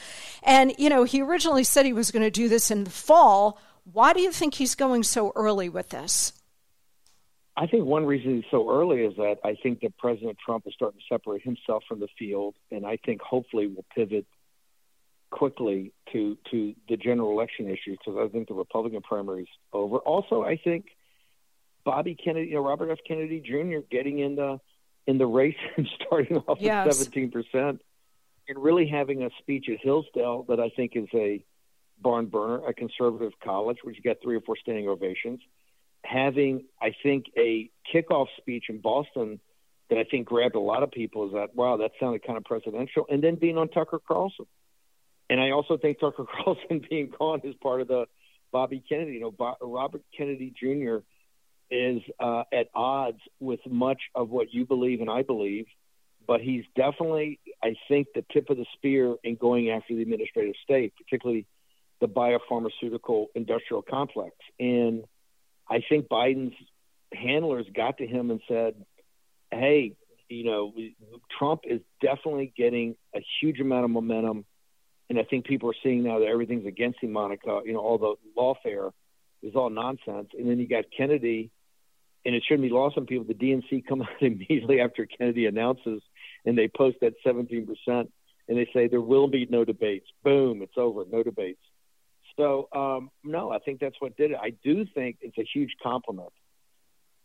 [0.44, 3.58] And, you know, he originally said he was going to do this in the fall.
[3.92, 6.32] Why do you think he's going so early with this?
[7.56, 10.74] I think one reason he's so early is that I think that President Trump is
[10.74, 14.26] starting to separate himself from the field, and I think hopefully will pivot
[15.30, 19.98] quickly to to the general election issues because I think the Republican primary is over.
[19.98, 20.86] Also, I think
[21.84, 22.98] Bobby Kennedy, you know, Robert F.
[23.06, 23.80] Kennedy Jr.
[23.90, 24.60] getting in the
[25.06, 26.86] in the race and starting off yes.
[26.86, 27.80] at seventeen percent,
[28.48, 31.44] and really having a speech at Hillsdale that I think is a
[32.00, 35.40] barn burner, a conservative college, which got three or four standing ovations,
[36.04, 39.40] having, I think, a kickoff speech in Boston
[39.90, 42.44] that I think grabbed a lot of people is that, wow, that sounded kind of
[42.44, 44.46] presidential, and then being on Tucker Carlson.
[45.30, 48.06] And I also think Tucker Carlson being gone is part of the
[48.52, 49.12] Bobby Kennedy.
[49.12, 50.98] You know, Bob, Robert Kennedy Jr.
[51.70, 55.66] is uh, at odds with much of what you believe and I believe,
[56.26, 60.54] but he's definitely, I think, the tip of the spear in going after the administrative
[60.62, 61.46] state, particularly–
[62.00, 64.34] the biopharmaceutical industrial complex.
[64.58, 65.04] And
[65.68, 66.54] I think Biden's
[67.12, 68.74] handlers got to him and said,
[69.50, 69.96] hey,
[70.28, 70.72] you know,
[71.38, 74.44] Trump is definitely getting a huge amount of momentum.
[75.08, 77.60] And I think people are seeing now that everything's against him, Monica.
[77.64, 78.92] You know, all the lawfare
[79.42, 80.28] is all nonsense.
[80.38, 81.50] And then you got Kennedy,
[82.24, 83.24] and it shouldn't be lost on people.
[83.24, 86.02] The DNC come out immediately after Kennedy announces,
[86.44, 88.10] and they post that 17%, and
[88.48, 90.06] they say there will be no debates.
[90.22, 91.60] Boom, it's over, no debates.
[92.38, 94.38] So um, no, I think that's what did it.
[94.40, 96.32] I do think it's a huge compliment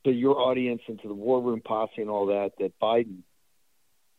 [0.05, 3.19] to your audience and to the War Room posse and all that that Biden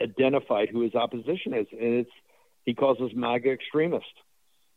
[0.01, 2.11] identified who his opposition is, and it's
[2.65, 4.07] he calls us MAGA extremist.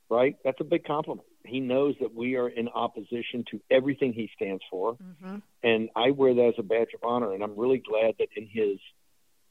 [0.10, 0.38] Right?
[0.44, 1.28] That's a big compliment.
[1.46, 5.38] He knows that we are in opposition to everything he stands for, mm-hmm.
[5.64, 7.34] and I wear that as a badge of honor.
[7.34, 8.80] And I'm really glad that in his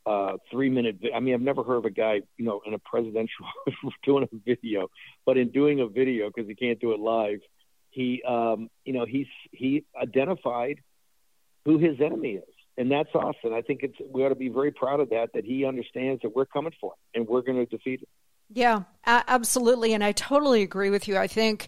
[0.07, 0.99] uh, three minute.
[1.01, 3.47] Vi- I mean, I've never heard of a guy, you know, in a presidential
[4.05, 4.89] doing a video,
[5.25, 7.41] but in doing a video because he can't do it live,
[7.91, 10.81] he, um, you know, he's he identified
[11.65, 13.53] who his enemy is, and that's awesome.
[13.53, 15.31] I think it's we ought to be very proud of that.
[15.35, 18.09] That he understands that we're coming for him and we're going to defeat him.
[18.49, 21.17] Yeah, absolutely, and I totally agree with you.
[21.17, 21.67] I think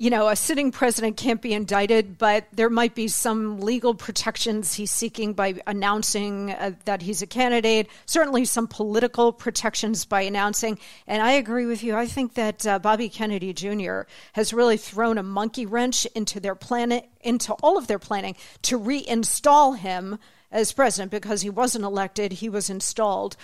[0.00, 4.74] you know, a sitting president can't be indicted, but there might be some legal protections
[4.74, 10.78] he's seeking by announcing uh, that he's a candidate, certainly some political protections by announcing.
[11.08, 11.96] And I agree with you.
[11.96, 14.02] I think that uh, Bobby Kennedy Jr.
[14.34, 18.78] has really thrown a monkey wrench into their planet, into all of their planning to
[18.78, 20.20] reinstall him
[20.50, 23.36] as president because he wasn't elected, he was installed.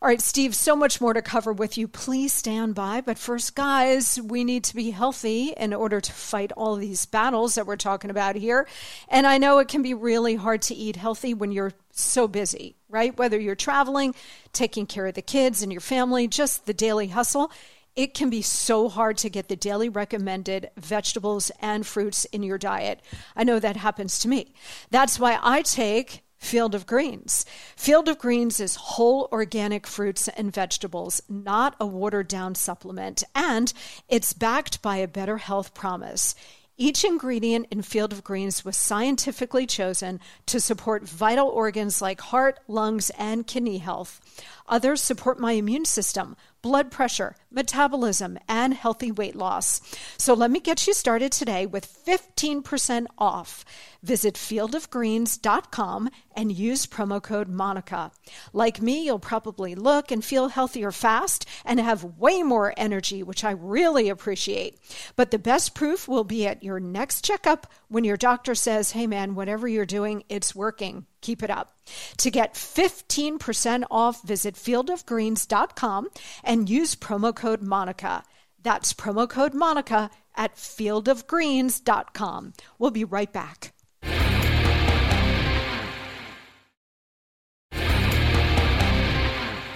[0.00, 1.88] All right, Steve, so much more to cover with you.
[1.88, 3.00] Please stand by.
[3.00, 7.54] But first, guys, we need to be healthy in order to fight all these battles
[7.54, 8.66] that we're talking about here.
[9.08, 12.76] And I know it can be really hard to eat healthy when you're so busy,
[12.88, 13.16] right?
[13.16, 14.14] Whether you're traveling,
[14.52, 17.52] taking care of the kids and your family, just the daily hustle
[17.96, 22.56] it can be so hard to get the daily recommended vegetables and fruits in your
[22.56, 23.02] diet.
[23.34, 24.54] I know that happens to me.
[24.92, 27.44] That's why I take Field of Greens.
[27.76, 33.72] Field of Greens is whole organic fruits and vegetables, not a watered down supplement, and
[34.08, 36.34] it's backed by a better health promise.
[36.80, 42.60] Each ingredient in Field of Greens was scientifically chosen to support vital organs like heart,
[42.68, 44.20] lungs, and kidney health.
[44.68, 49.80] Others support my immune system, blood pressure, metabolism, and healthy weight loss.
[50.16, 53.64] So let me get you started today with 15% off.
[54.02, 58.12] Visit fieldofgreens.com and use promo code Monica.
[58.52, 63.42] Like me, you'll probably look and feel healthier fast and have way more energy, which
[63.42, 64.78] I really appreciate.
[65.16, 69.06] But the best proof will be at your next checkup when your doctor says, hey
[69.06, 71.06] man, whatever you're doing, it's working.
[71.20, 71.76] Keep it up.
[72.18, 76.08] To get 15% off, visit fieldofgreens.com
[76.44, 78.24] and use promo code Monica.
[78.60, 82.52] That's promo code Monica at fieldofgreens.com.
[82.78, 83.72] We'll be right back.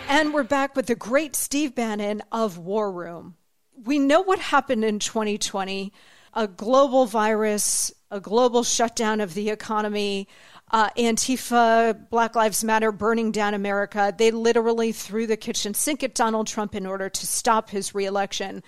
[0.09, 3.37] And we're back with the great Steve Bannon of War Room.
[3.75, 5.93] We know what happened in 2020
[6.35, 10.29] a global virus, a global shutdown of the economy,
[10.73, 14.15] uh, Antifa, Black Lives Matter burning down America.
[14.17, 18.63] They literally threw the kitchen sink at Donald Trump in order to stop his reelection.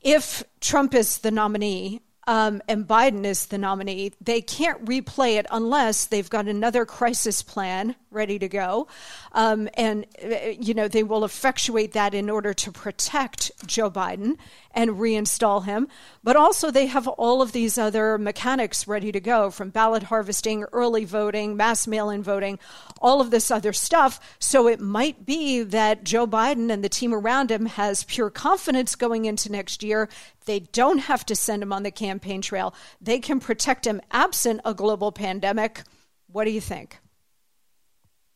[0.00, 5.46] If Trump is the nominee, um, and Biden is the nominee, they can't replay it
[5.50, 8.86] unless they've got another crisis plan ready to go.
[9.32, 14.36] Um, and, uh, you know, they will effectuate that in order to protect Joe Biden
[14.72, 15.88] and reinstall him.
[16.22, 20.64] But also, they have all of these other mechanics ready to go from ballot harvesting,
[20.72, 22.58] early voting, mass mail in voting,
[23.00, 24.36] all of this other stuff.
[24.38, 28.94] So it might be that Joe Biden and the team around him has pure confidence
[28.94, 30.08] going into next year.
[30.46, 34.60] They don't have to send him on the campaign trail, they can protect him absent
[34.64, 35.82] a global pandemic.
[36.26, 36.98] What do you think?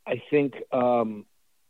[0.09, 1.26] I think um,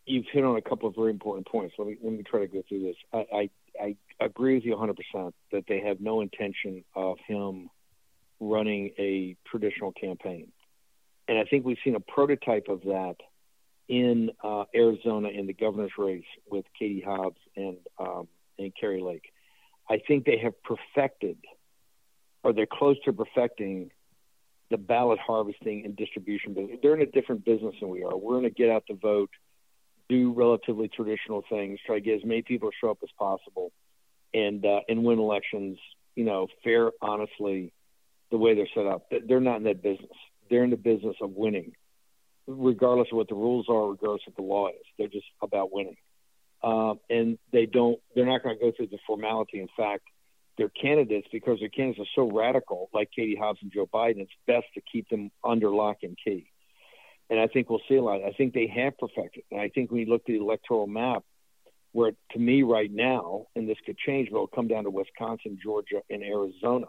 [0.07, 1.74] you've hit on a couple of very important points.
[1.76, 2.97] Let me let me try to go through this.
[3.12, 3.51] I I,
[3.82, 7.68] I agree with you 100 percent that they have no intention of him
[8.41, 10.53] running a traditional campaign,
[11.26, 13.16] and I think we've seen a prototype of that
[13.89, 18.28] in uh, Arizona in the governor's race with Katie Hobbs and um,
[18.59, 19.32] and Kari Lake.
[19.91, 21.39] I think they have perfected,
[22.45, 23.91] or they're close to perfecting,
[24.71, 26.79] the ballot harvesting and distribution business.
[26.83, 28.16] They're in a different business than we are.
[28.16, 29.31] We're going to get out the vote,
[30.09, 33.73] do relatively traditional things, try to get as many people to show up as possible,
[34.35, 35.79] and uh, and win elections.
[36.14, 37.73] You know, fair, honestly,
[38.31, 39.11] the way they're set up.
[39.27, 40.11] They're not in that business.
[40.51, 41.73] They're in the business of winning,
[42.47, 44.85] regardless of what the rules are, regardless of what the law is.
[44.99, 45.97] They're just about winning,
[46.62, 47.99] um, and they don't.
[48.14, 49.61] They're not going to go through the formality.
[49.61, 50.05] In fact
[50.59, 54.18] their candidates because their candidates are so radical, like Katie Hobbs and Joe Biden.
[54.18, 56.50] It's best to keep them under lock and key.
[57.30, 58.22] And I think we'll see a lot.
[58.22, 59.44] I think they have perfected.
[59.50, 61.24] And I think when you look at the electoral map,
[61.92, 65.59] where to me right now, and this could change, but it'll come down to Wisconsin,
[65.62, 66.86] Georgia, and Arizona,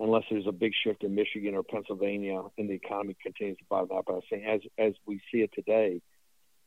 [0.00, 3.90] unless there's a big shift in Michigan or Pennsylvania and the economy continues to bottom
[3.92, 4.04] out.
[4.06, 6.00] But I'm saying as as we see it today,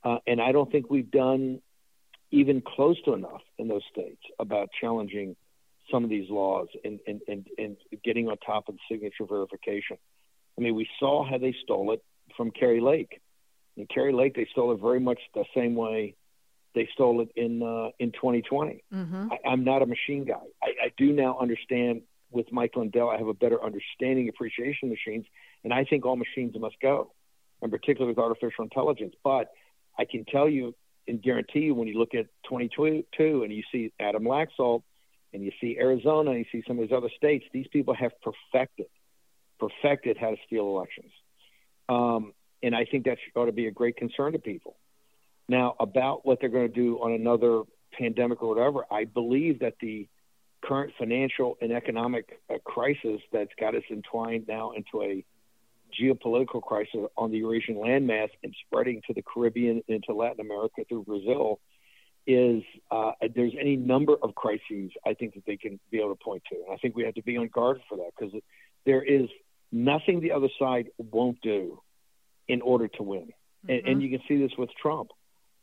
[0.03, 1.61] uh, and I don't think we've done
[2.31, 5.35] even close to enough in those states about challenging
[5.91, 9.97] some of these laws and, and, and, and getting on top of the signature verification.
[10.57, 12.03] I mean, we saw how they stole it
[12.35, 13.21] from Kari Lake.
[13.77, 16.15] In Kari Lake, they stole it very much the same way
[16.73, 18.83] they stole it in uh, in 2020.
[18.93, 19.27] Mm-hmm.
[19.31, 20.45] I, I'm not a machine guy.
[20.63, 23.09] I, I do now understand with Mike Lindell.
[23.09, 25.25] I have a better understanding, appreciation of machines,
[25.63, 27.11] and I think all machines must go,
[27.61, 29.15] and particularly with artificial intelligence.
[29.21, 29.51] But
[29.99, 30.73] I can tell you
[31.07, 34.83] and guarantee you, when you look at 2022 and you see Adam Laxalt
[35.33, 38.87] and you see Arizona, you see some of these other states, these people have perfected,
[39.59, 41.11] perfected how to steal elections.
[41.89, 44.75] Um, and I think that ought to be a great concern to people.
[45.47, 47.63] Now, about what they're going to do on another
[47.97, 50.07] pandemic or whatever, I believe that the
[50.61, 55.25] current financial and economic uh, crisis that's got us entwined now into a
[55.99, 60.83] geopolitical crisis on the Eurasian landmass and spreading to the Caribbean and into Latin America
[60.87, 61.59] through Brazil
[62.27, 66.23] is uh, there's any number of crises I think that they can be able to
[66.23, 66.55] point to.
[66.55, 68.33] And I think we have to be on guard for that because
[68.85, 69.27] there is
[69.71, 71.81] nothing the other side won't do
[72.47, 73.21] in order to win.
[73.21, 73.71] Mm-hmm.
[73.71, 74.01] And, and mm-hmm.
[74.01, 75.09] you can see this with Trump.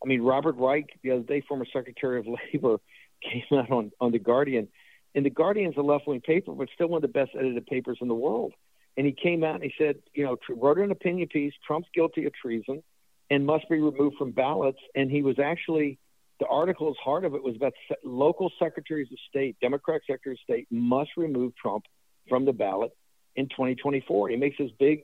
[0.02, 2.78] I mean, Robert Reich, the other day, former Secretary of Labor,
[3.22, 4.68] came out on, on The Guardian.
[5.14, 7.98] And The Guardian's a left wing paper, but still one of the best edited papers
[8.00, 8.52] in the world.
[8.96, 12.24] And he came out and he said, you know, wrote an opinion piece Trump's guilty
[12.24, 12.82] of treason
[13.30, 14.78] and must be removed from ballots.
[14.94, 15.98] And he was actually,
[16.40, 17.72] the article's heart of it was about
[18.04, 21.84] local secretaries of state, Democratic secretaries of state must remove Trump
[22.28, 22.92] from the ballot
[23.36, 24.28] in 2024.
[24.28, 25.02] He makes this big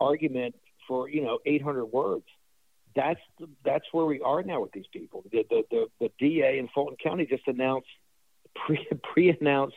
[0.00, 0.54] argument
[0.86, 2.24] for, you know, 800 words
[2.96, 3.20] that's
[3.64, 5.22] that's where we are now with these people.
[5.30, 7.86] The the the, the DA in Fulton County just announced
[8.54, 9.76] pre pre announced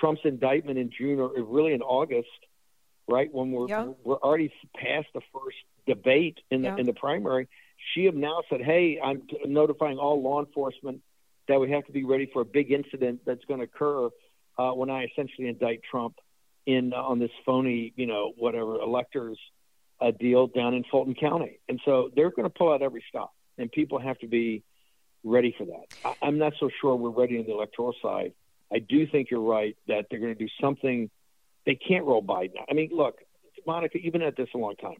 [0.00, 2.28] Trump's indictment in June or really in August,
[3.08, 3.88] right when we're yeah.
[4.04, 6.76] we're already past the first debate in the yeah.
[6.78, 7.48] in the primary.
[7.94, 11.02] She have now said, "Hey, I'm notifying all law enforcement
[11.48, 14.08] that we have to be ready for a big incident that's going to occur
[14.58, 16.16] uh, when I essentially indict Trump
[16.66, 19.38] in uh, on this phony, you know, whatever electors."
[20.02, 21.60] a deal down in Fulton County.
[21.68, 24.64] And so they're going to pull out every stop, and people have to be
[25.24, 25.86] ready for that.
[26.04, 28.32] I, I'm not so sure we're ready on the electoral side.
[28.72, 31.10] I do think you're right that they're going to do something.
[31.66, 32.56] They can't roll Biden.
[32.68, 33.18] I mean, look,
[33.66, 34.96] Monica, you've been at this a long time.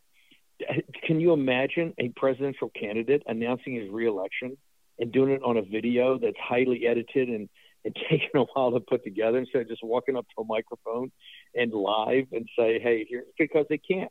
[1.06, 4.56] Can you imagine a presidential candidate announcing his reelection
[4.98, 7.48] and doing it on a video that's highly edited and,
[7.84, 11.10] and taking a while to put together instead of just walking up to a microphone
[11.54, 14.10] and live and say, hey, here, because they can't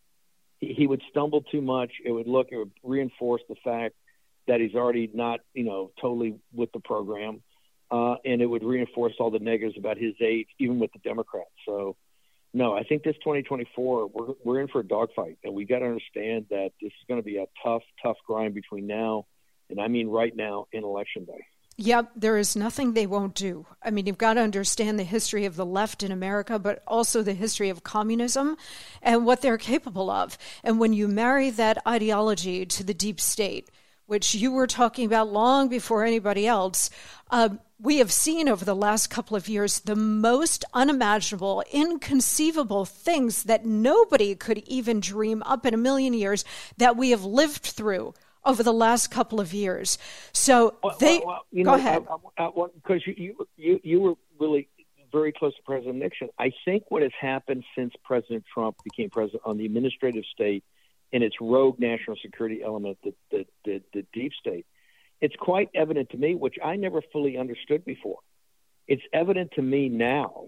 [0.61, 1.91] he would stumble too much.
[2.05, 3.95] It would look, it would reinforce the fact
[4.47, 7.41] that he's already not, you know, totally with the program.
[7.89, 11.49] Uh, and it would reinforce all the negatives about his age, even with the Democrats.
[11.65, 11.97] So,
[12.53, 15.37] no, I think this 2024, we're, we're in for a dogfight.
[15.43, 18.53] And we got to understand that this is going to be a tough, tough grind
[18.53, 19.25] between now
[19.69, 21.45] and I mean right now in election day.
[21.77, 23.65] Yep, there is nothing they won't do.
[23.81, 27.23] I mean, you've got to understand the history of the left in America, but also
[27.23, 28.57] the history of communism
[29.01, 30.37] and what they're capable of.
[30.63, 33.71] And when you marry that ideology to the deep state,
[34.12, 36.89] which you were talking about long before anybody else,
[37.30, 37.47] uh,
[37.80, 43.66] we have seen over the last couple of years the most unimaginable, inconceivable things that
[43.66, 46.43] nobody could even dream up in a million years
[46.76, 49.97] that we have lived through over the last couple of years.
[50.34, 53.47] So well, they well, well, you go know, ahead uh, uh, uh, because you, you
[53.55, 54.68] you you were really
[55.09, 56.28] very close to President Nixon.
[56.38, 60.66] I think what has happened since President Trump became president on the administrative state
[61.14, 64.66] and its rogue national security element, the, the, the, the deep state,
[65.20, 68.20] it's quite evident to me, which I never fully understood before.
[68.88, 70.47] It's evident to me now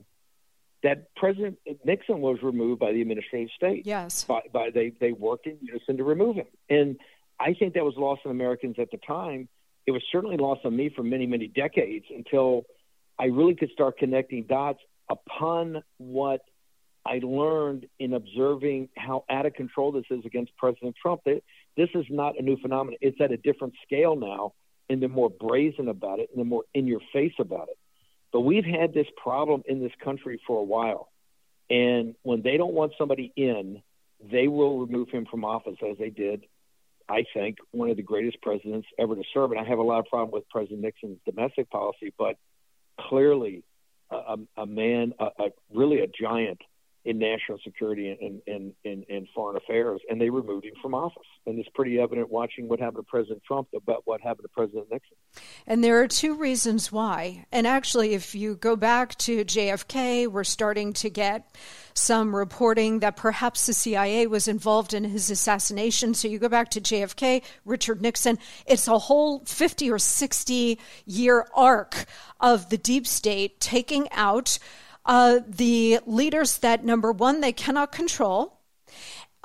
[0.81, 3.85] that President Nixon was removed by the administrative state.
[3.85, 4.23] Yes.
[4.25, 6.97] By, by they they worked in unison to remove him, and
[7.39, 9.47] I think that was lost on Americans at the time.
[9.85, 12.65] It was certainly lost on me for many, many decades until
[13.19, 16.41] I really could start connecting dots upon what
[17.05, 21.21] I learned in observing how out of control this is against President Trump.
[21.25, 21.41] That
[21.75, 22.97] this is not a new phenomenon.
[23.01, 24.53] It's at a different scale now,
[24.89, 27.77] and they're more brazen about it and they're more in your face about it.
[28.31, 31.09] But we've had this problem in this country for a while.
[31.69, 33.81] And when they don't want somebody in,
[34.31, 36.45] they will remove him from office, as they did
[37.09, 39.51] I think, one of the greatest presidents ever to serve.
[39.51, 42.37] And I have a lot of problem with President Nixon's domestic policy, but
[42.99, 43.63] clearly
[44.09, 46.61] a, a man, a, a, really a giant
[47.05, 51.27] in national security and, and, and, and foreign affairs, and they removed him from office.
[51.45, 54.87] And it's pretty evident watching what happened to President Trump about what happened to President
[54.89, 55.17] Nixon.
[55.67, 57.45] And there are two reasons why.
[57.51, 61.55] And actually, if you go back to JFK, we're starting to get
[61.93, 66.13] some reporting that perhaps the CIA was involved in his assassination.
[66.13, 71.47] So you go back to JFK, Richard Nixon, it's a whole 50 or 60 year
[71.53, 72.05] arc
[72.39, 74.57] of the deep state taking out
[75.05, 78.59] uh, the leaders that, number one, they cannot control,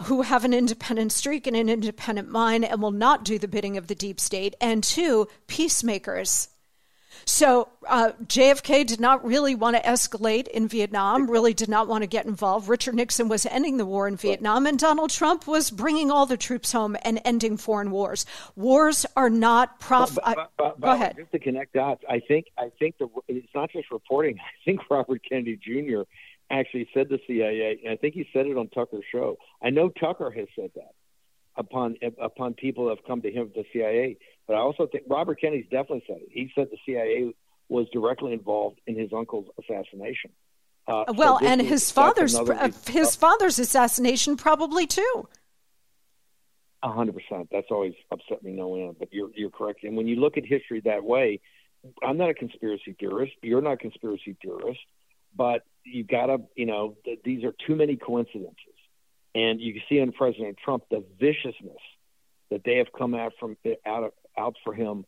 [0.04, 3.76] who have an independent streak and an independent mind and will not do the bidding
[3.76, 6.48] of the deep state, and two, peacemakers
[7.24, 12.02] so uh, JFK did not really want to escalate in Vietnam, really did not want
[12.02, 12.68] to get involved.
[12.68, 16.36] Richard Nixon was ending the war in Vietnam, and Donald Trump was bringing all the
[16.36, 18.26] troops home and ending foreign wars.
[18.56, 20.14] Wars are not prof.
[20.14, 21.16] But, but, but, go ahead.
[21.16, 24.38] Just to connect dots, I think I think the, it's not just reporting.
[24.38, 26.02] I think Robert Kennedy Jr.
[26.50, 29.36] actually said the CIA, and I think he said it on Tucker's show.
[29.62, 30.92] I know Tucker has said that
[31.58, 34.16] upon upon people who have come to him the CIA.
[34.46, 36.28] But I also think Robert Kennedy's definitely said it.
[36.30, 37.34] He said the CIA
[37.68, 40.30] was directly involved in his uncle's assassination.
[40.86, 45.28] Uh, well, so and is, his father's uh, his father's assassination probably too.
[46.82, 47.48] A hundred percent.
[47.52, 48.96] That's always upset me no end.
[48.98, 49.84] But you're you're correct.
[49.84, 51.40] And when you look at history that way,
[52.02, 53.32] I'm not a conspiracy theorist.
[53.42, 54.80] You're not a conspiracy theorist.
[55.36, 58.67] But you've gotta, you know, th- these are too many coincidences
[59.38, 61.82] And you can see in President Trump the viciousness
[62.50, 65.04] that they have come out from out out for him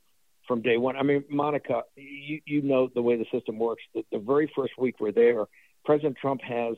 [0.47, 0.97] from day one.
[0.97, 3.83] I mean, Monica, you you know the way the system works.
[3.93, 5.47] The, the very first week we're there,
[5.85, 6.77] President Trump has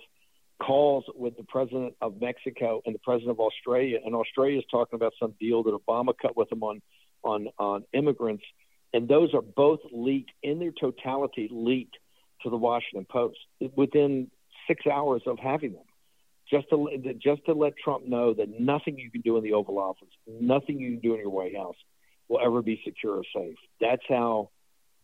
[0.62, 4.96] calls with the president of Mexico and the president of Australia, and Australia is talking
[4.96, 6.80] about some deal that Obama cut with them on
[7.22, 8.44] on on immigrants,
[8.94, 11.98] and those are both leaked in their totality leaked
[12.44, 13.38] to the Washington Post
[13.76, 14.30] within
[14.66, 15.84] six hours of having them.
[16.52, 19.78] Just to just to let Trump know that nothing you can do in the Oval
[19.78, 21.76] Office, nothing you can do in your White House,
[22.28, 23.56] will ever be secure or safe.
[23.80, 24.50] That's how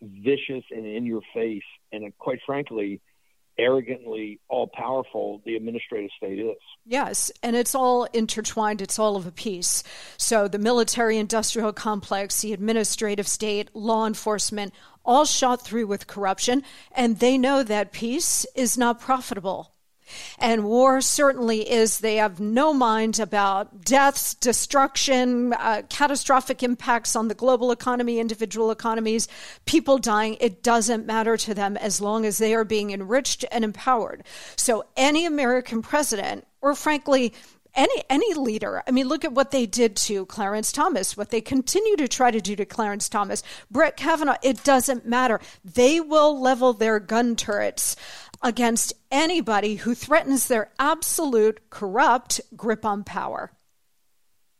[0.02, 3.00] vicious and in your face, and quite frankly,
[3.58, 6.56] arrogantly all powerful the administrative state is.
[6.84, 9.82] Yes, and it's all intertwined, it's all of a piece.
[10.16, 14.72] So the military industrial complex, the administrative state, law enforcement,
[15.04, 19.72] all shot through with corruption, and they know that peace is not profitable.
[20.38, 27.28] And war certainly is, they have no mind about deaths, destruction, uh, catastrophic impacts on
[27.28, 29.28] the global economy, individual economies,
[29.64, 30.36] people dying.
[30.40, 34.24] It doesn't matter to them as long as they are being enriched and empowered.
[34.56, 37.32] So any American president, or frankly,
[37.74, 38.82] any any leader.
[38.86, 42.30] I mean, look at what they did to Clarence Thomas, what they continue to try
[42.30, 44.36] to do to Clarence Thomas, Brett Kavanaugh.
[44.42, 45.40] It doesn't matter.
[45.64, 47.96] They will level their gun turrets
[48.42, 53.52] against anybody who threatens their absolute corrupt grip on power.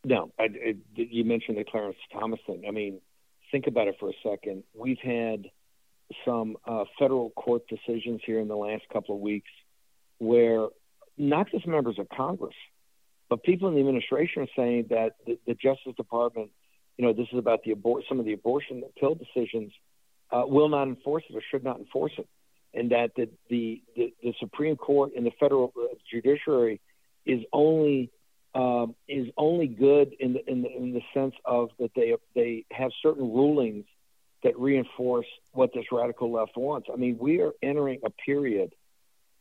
[0.03, 2.63] No, I, I, you mentioned the Clarence Thomas thing.
[2.67, 3.01] I mean,
[3.51, 4.63] think about it for a second.
[4.73, 5.45] We've had
[6.25, 9.49] some uh, federal court decisions here in the last couple of weeks
[10.17, 10.67] where
[11.17, 12.55] not just members of Congress,
[13.29, 16.49] but people in the administration are saying that the, the Justice Department,
[16.97, 19.71] you know, this is about the abort some of the abortion pill decisions,
[20.31, 22.27] uh, will not enforce it or should not enforce it
[22.73, 26.79] and that the, the, the, the Supreme Court and the federal uh, judiciary
[27.25, 28.11] is only
[28.55, 32.65] um, is only good in the, in the in the sense of that they they
[32.71, 33.85] have certain rulings
[34.43, 36.87] that reinforce what this radical left wants.
[36.91, 38.73] I mean, we are entering a period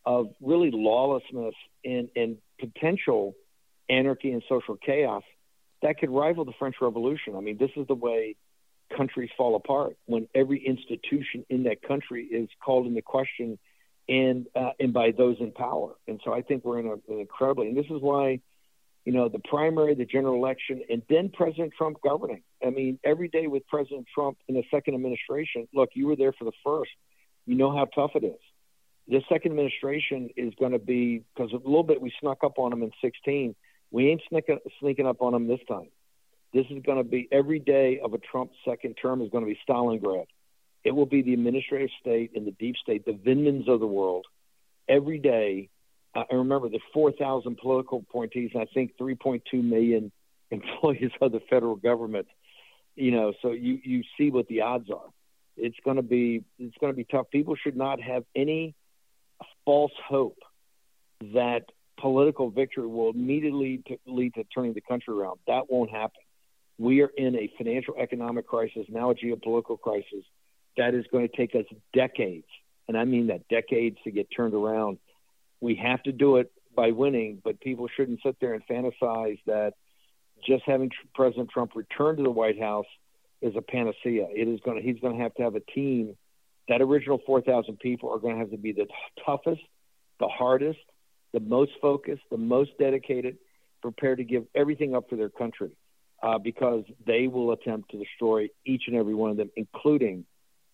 [0.05, 1.55] of really lawlessness
[1.85, 3.35] and, and potential
[3.89, 5.23] anarchy and social chaos
[5.83, 7.37] that could rival the French Revolution.
[7.37, 8.37] I mean, this is the way
[8.97, 13.59] countries fall apart when every institution in that country is called into question
[14.09, 15.95] and uh, and by those in power.
[16.07, 18.41] And so I think we're in a, an incredibly and this is why
[19.05, 22.43] you know the primary, the general election, and then President Trump governing.
[22.65, 25.69] I mean, every day with President Trump in the second administration.
[25.73, 26.91] Look, you were there for the first.
[27.47, 28.41] You know how tough it is.
[29.07, 32.71] This second administration is going to be because a little bit we snuck up on
[32.71, 33.55] them in 16.
[33.91, 35.89] We ain't sneaking, sneaking up on them this time.
[36.53, 39.51] This is going to be every day of a Trump second term is going to
[39.51, 40.27] be Stalingrad.
[40.85, 44.27] It will be the administrative state and the deep state, the Vindmans of the world.
[44.89, 45.69] Every day,
[46.15, 50.11] uh, remember the 4,000 political appointees, and I think 3.2 million
[50.51, 52.27] employees of the federal government.
[52.97, 55.11] You know, so you you see what the odds are.
[55.57, 57.31] It's going to be it's going to be tough.
[57.31, 58.75] People should not have any
[59.65, 60.39] false hope
[61.21, 61.67] that
[62.01, 65.39] political victory will immediately to lead to turning the country around.
[65.47, 66.23] That won't happen.
[66.79, 70.25] We are in a financial economic crisis, now a geopolitical crisis,
[70.77, 72.47] that is going to take us decades,
[72.87, 74.99] and I mean that decades to get turned around.
[75.61, 79.75] We have to do it by winning, but people shouldn't sit there and fantasize that
[80.47, 82.87] just having President Trump return to the White House
[83.43, 84.29] is a panacea.
[84.31, 86.17] It is going to, he's going to have to have a team.
[86.69, 88.87] That original 4,000 people are going to have to be the
[89.27, 89.63] toughest,
[90.21, 90.79] the hardest,
[91.33, 93.39] the most focused, the most dedicated,
[93.83, 95.71] prepared to give everything up for their country
[96.23, 100.25] uh, because they will attempt to destroy each and every one of them, including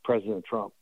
[0.03, 0.73] President Trump.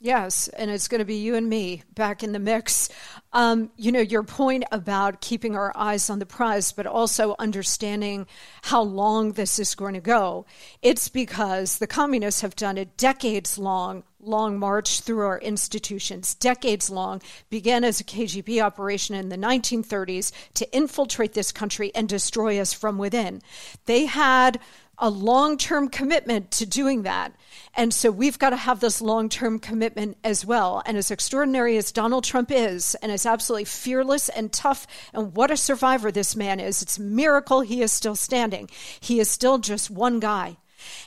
[0.00, 2.88] Yes, and it's going to be you and me back in the mix.
[3.32, 8.28] Um, you know, your point about keeping our eyes on the prize, but also understanding
[8.62, 10.46] how long this is going to go.
[10.82, 16.90] It's because the communists have done a decades long long march through our institutions, decades
[16.90, 22.60] long, began as a KGB operation in the 1930s to infiltrate this country and destroy
[22.60, 23.40] us from within.
[23.86, 24.60] They had
[24.98, 27.32] a long term commitment to doing that.
[27.74, 30.82] And so we've got to have this long term commitment as well.
[30.84, 35.50] And as extraordinary as Donald Trump is, and as absolutely fearless and tough, and what
[35.50, 38.68] a survivor this man is, it's a miracle he is still standing.
[39.00, 40.56] He is still just one guy.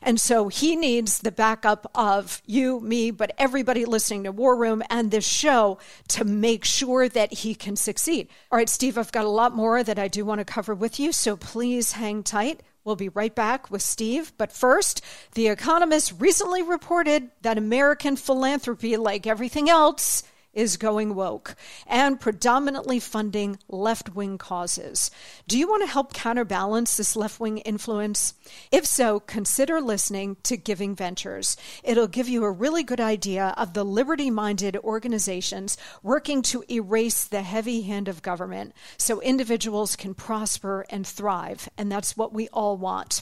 [0.02, 4.84] And so he needs the backup of you, me, but everybody listening to War Room
[4.90, 5.78] and this show
[6.10, 8.28] to make sure that he can succeed.
[8.52, 11.00] All right, Steve, I've got a lot more that I do want to cover with
[11.00, 12.62] you, so please hang tight.
[12.84, 14.34] We'll be right back with Steve.
[14.38, 15.04] But first,
[15.34, 21.56] The Economist recently reported that American philanthropy, like everything else, is going woke
[21.88, 25.10] and predominantly funding left wing causes.
[25.48, 28.34] Do you want to help counterbalance this left wing influence?
[28.72, 31.56] If so, consider listening to Giving Ventures.
[31.84, 37.24] It'll give you a really good idea of the liberty minded organizations working to erase
[37.24, 41.70] the heavy hand of government so individuals can prosper and thrive.
[41.78, 43.22] And that's what we all want.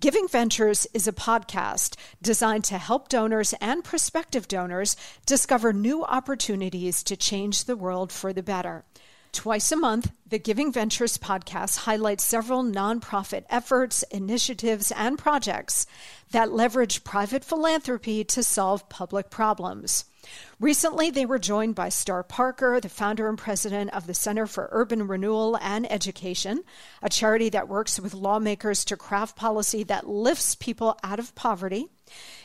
[0.00, 6.69] Giving Ventures is a podcast designed to help donors and prospective donors discover new opportunities
[6.70, 8.84] to change the world for the better.
[9.32, 15.86] Twice a month, the Giving Ventures podcast highlights several nonprofit efforts, initiatives, and projects
[16.32, 20.04] that leverage private philanthropy to solve public problems.
[20.58, 24.68] Recently, they were joined by Star Parker, the founder and president of the Center for
[24.72, 26.64] Urban Renewal and Education,
[27.00, 31.86] a charity that works with lawmakers to craft policy that lifts people out of poverty.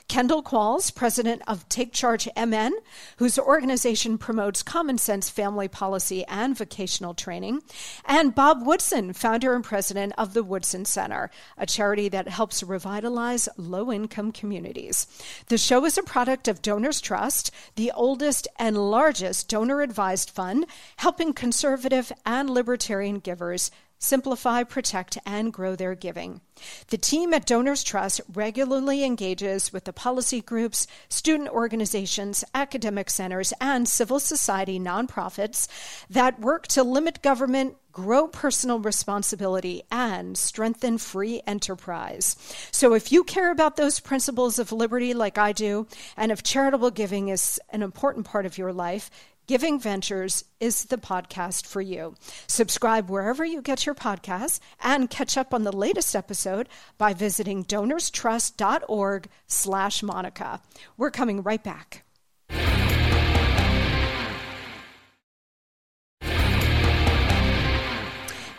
[0.07, 2.73] Kendall Qualls, president of Take Charge MN,
[3.17, 7.61] whose organization promotes common sense family policy and vocational training,
[8.05, 13.49] and Bob Woodson, founder and president of the Woodson Center, a charity that helps revitalize
[13.57, 15.07] low income communities.
[15.47, 20.67] The show is a product of Donors Trust, the oldest and largest donor advised fund,
[20.97, 26.41] helping conservative and libertarian givers simplify, protect, and grow their giving.
[26.87, 33.53] The team at Donors Trust regularly engages with the policy groups, student organizations, academic centers,
[33.59, 35.67] and civil society nonprofits
[36.09, 42.35] that work to limit government, grow personal responsibility, and strengthen free enterprise.
[42.71, 45.87] So, if you care about those principles of liberty like I do,
[46.17, 49.09] and if charitable giving is an important part of your life,
[49.47, 52.15] Giving Ventures is the podcast for you.
[52.47, 56.67] Subscribe wherever you get your podcasts and catch up on the latest episode
[56.97, 60.61] by visiting donorstrust.org slash Monica.
[60.97, 62.05] We're coming right back.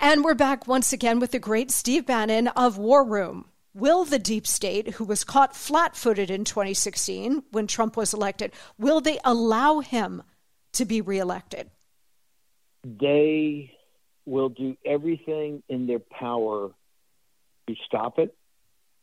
[0.01, 3.47] And we're back once again with the great Steve Bannon of War Room.
[3.75, 8.53] Will the deep state, who was caught flat footed in 2016 when Trump was elected,
[8.79, 10.23] will they allow him
[10.77, 11.71] to be reelected?
[12.85, 13.73] They
[14.25, 16.71] will do everything in their power
[17.69, 18.35] to stop it,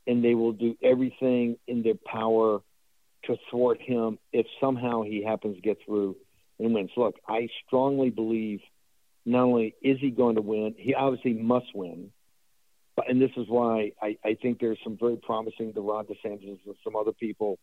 [0.08, 2.62] and they will do everything in their power
[3.26, 6.16] to thwart him if somehow he happens to get through
[6.60, 6.92] and wins.
[6.96, 8.60] Look, I strongly believe
[9.26, 12.12] not only is he going to win, he obviously must win.
[12.96, 16.60] But, and this is why I, I think there's some very promising, the Ron DeSantis
[16.66, 17.58] and some other people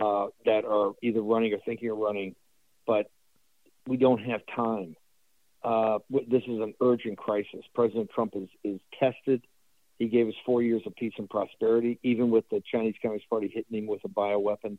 [0.00, 2.34] uh, that are either running or thinking of running.
[2.86, 3.10] But
[3.86, 4.96] we don't have time.
[5.62, 7.64] Uh, this is an urgent crisis.
[7.74, 9.42] President Trump is, is tested.
[9.98, 13.50] He gave us four years of peace and prosperity, even with the Chinese Communist Party
[13.52, 14.78] hitting him with a bioweapon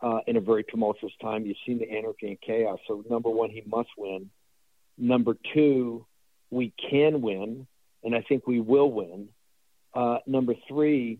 [0.00, 1.44] uh, in a very tumultuous time.
[1.44, 2.78] You've seen the anarchy and chaos.
[2.88, 4.30] So, number one, he must win.
[4.96, 6.06] Number two,
[6.50, 7.66] we can win,
[8.02, 9.28] and I think we will win.
[9.94, 11.18] Uh, number three,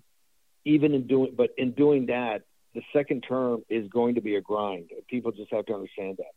[0.64, 2.42] even in doing, but in doing that,
[2.74, 4.90] the second term is going to be a grind.
[5.08, 6.32] People just have to understand that.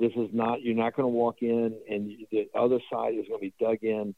[0.00, 3.38] This is not, you're not going to walk in and the other side is going
[3.38, 4.14] to be dug in.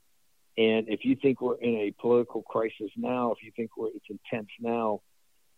[0.56, 4.06] And if you think we're in a political crisis now, if you think we're, it's
[4.08, 5.00] intense now,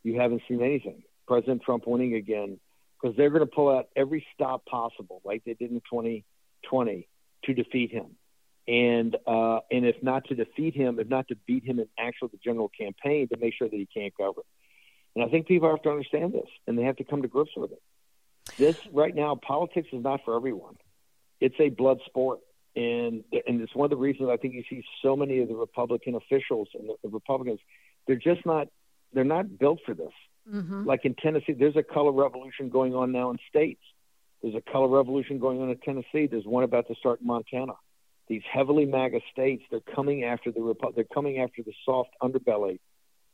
[0.02, 1.02] you haven't seen anything.
[1.26, 2.58] President Trump winning again,
[3.00, 7.08] because they're going to pull out every stop possible, like they did in 2020,
[7.44, 8.16] to defeat him.
[8.66, 12.28] And uh, and if not to defeat him, if not to beat him in actual
[12.28, 14.44] the general campaign, to make sure that he can't govern.
[15.14, 17.50] And I think people have to understand this, and they have to come to grips
[17.56, 17.82] with it.
[18.56, 20.76] This right now, politics is not for everyone.
[21.40, 22.40] It's a blood sport,
[22.76, 25.54] and and it's one of the reasons I think you see so many of the
[25.54, 27.60] Republican officials and the, the Republicans.
[28.06, 28.68] They're just not.
[29.12, 30.12] They're not built for this.
[30.52, 30.84] Mm-hmm.
[30.84, 33.80] Like in Tennessee, there's a color revolution going on now in states.
[34.42, 36.26] There's a color revolution going on in Tennessee.
[36.26, 37.72] There's one about to start in Montana.
[38.28, 42.78] These heavily MAGA states, they're coming after the they're coming after the soft underbelly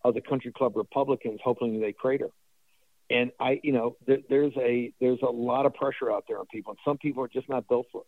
[0.04, 2.28] of the country club Republicans, hoping they crater
[3.10, 6.46] and I, you know, there, there's a there's a lot of pressure out there on
[6.46, 8.06] people, and some people are just not built for it.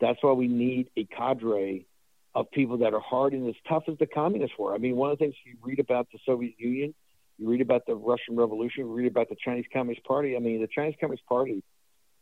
[0.00, 1.86] That's why we need a cadre
[2.34, 4.72] of people that are hard and as tough as the communists were.
[4.72, 6.94] I mean, one of the things you read about the Soviet Union,
[7.38, 10.36] you read about the Russian Revolution, you read about the Chinese Communist Party.
[10.36, 11.64] I mean, the Chinese Communist Party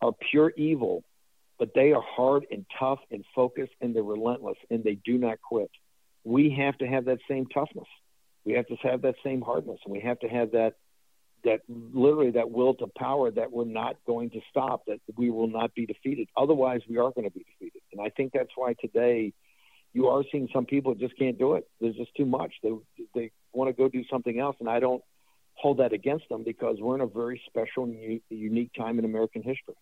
[0.00, 1.04] are pure evil,
[1.58, 5.42] but they are hard and tough and focused, and they're relentless, and they do not
[5.42, 5.70] quit.
[6.24, 7.88] We have to have that same toughness.
[8.44, 10.74] We have to have that same hardness, and we have to have that
[11.44, 15.48] that literally that will to power that we're not going to stop, that we will
[15.48, 16.28] not be defeated.
[16.36, 17.82] Otherwise, we are going to be defeated.
[17.92, 19.32] And I think that's why today
[19.92, 21.68] you are seeing some people just can't do it.
[21.80, 22.54] There's just too much.
[22.62, 22.72] They
[23.14, 25.02] they want to go do something else, and I don't
[25.54, 29.42] hold that against them because we're in a very special and unique time in American
[29.42, 29.74] history.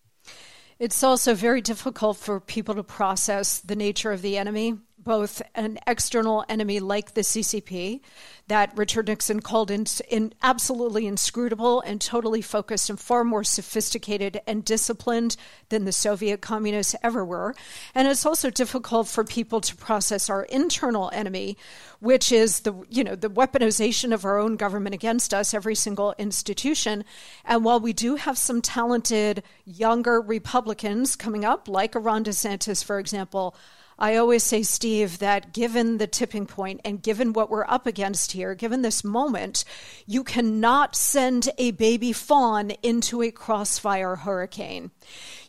[0.79, 4.77] It's also very difficult for people to process the nature of the enemy
[5.07, 8.01] both an external enemy like the CCP
[8.49, 14.41] that Richard Nixon called in, in, absolutely inscrutable and totally focused and far more sophisticated
[14.45, 15.37] and disciplined
[15.69, 17.55] than the Soviet communists ever were.
[17.95, 21.57] And it's also difficult for people to process our internal enemy,
[21.99, 26.15] which is the you know the weaponization of our own government against us, every single
[26.17, 27.05] institution.
[27.45, 32.99] And while we do have some talented younger Republicans coming up, like Ron DeSantis, for
[32.99, 33.55] example,
[33.99, 38.33] I always say, Steve, that given the tipping point and given what we're up against
[38.33, 39.65] here, given this moment,
[40.05, 44.91] you cannot send a baby fawn into a crossfire hurricane.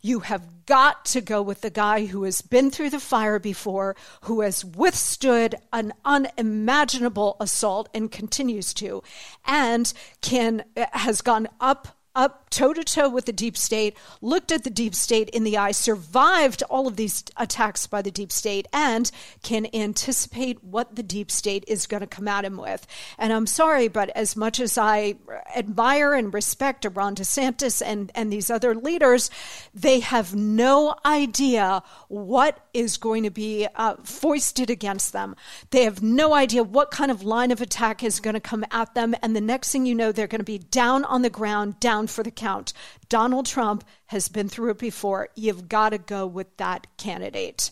[0.01, 3.97] You have got to go with the guy who has been through the fire before,
[4.23, 9.03] who has withstood an unimaginable assault and continues to,
[9.45, 14.65] and can has gone up up toe to toe with the deep state, looked at
[14.65, 18.67] the deep state in the eye, survived all of these attacks by the deep state,
[18.73, 19.11] and
[19.43, 22.87] can anticipate what the deep state is going to come at him with.
[23.19, 25.15] And I'm sorry, but as much as I
[25.57, 29.31] admire and respect Ron DeSantis and, and these other leaders,
[29.73, 35.37] they have no idea what is going to be uh, foisted against them.
[35.71, 38.95] They have no idea what kind of line of attack is going to come at
[38.95, 39.15] them.
[39.23, 42.08] And the next thing you know, they're going to be down on the ground, down
[42.09, 42.73] for the count.
[43.09, 45.29] Donald Trump has been through it before.
[45.35, 47.71] You've got to go with that candidate.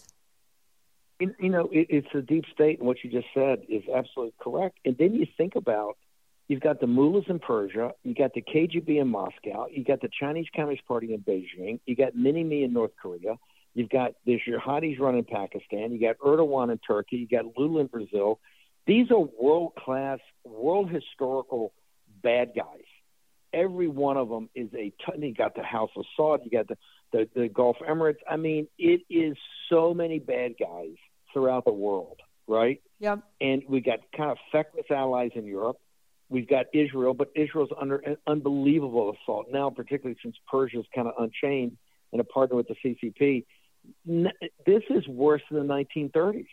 [1.18, 4.78] You know, it's a deep state, and what you just said is absolutely correct.
[4.84, 5.96] And then you think about
[6.48, 10.10] you've got the mullahs in Persia, you got the KGB in Moscow, you got the
[10.20, 13.36] Chinese Communist Party in Beijing, you got Mini Me in North Korea,
[13.74, 17.86] you've got the jihadis running Pakistan, you got Erdogan in Turkey, you got Lula in
[17.86, 18.38] Brazil.
[18.86, 21.72] These are world class, world historical
[22.22, 22.85] bad guys
[23.52, 25.22] every one of them is a ton.
[25.22, 26.76] You got the House of Saud, you got the,
[27.12, 28.18] the the Gulf Emirates.
[28.28, 29.36] I mean, it is
[29.70, 30.96] so many bad guys
[31.32, 32.80] throughout the world, right?
[33.00, 33.20] Yep.
[33.40, 35.78] And we got kind of feckless allies in Europe.
[36.28, 41.14] We've got Israel, but Israel's under an unbelievable assault now, particularly since Persia's kind of
[41.18, 41.76] unchained
[42.12, 43.44] and a partner with the CCP.
[44.04, 46.46] This is worse than the 1930s.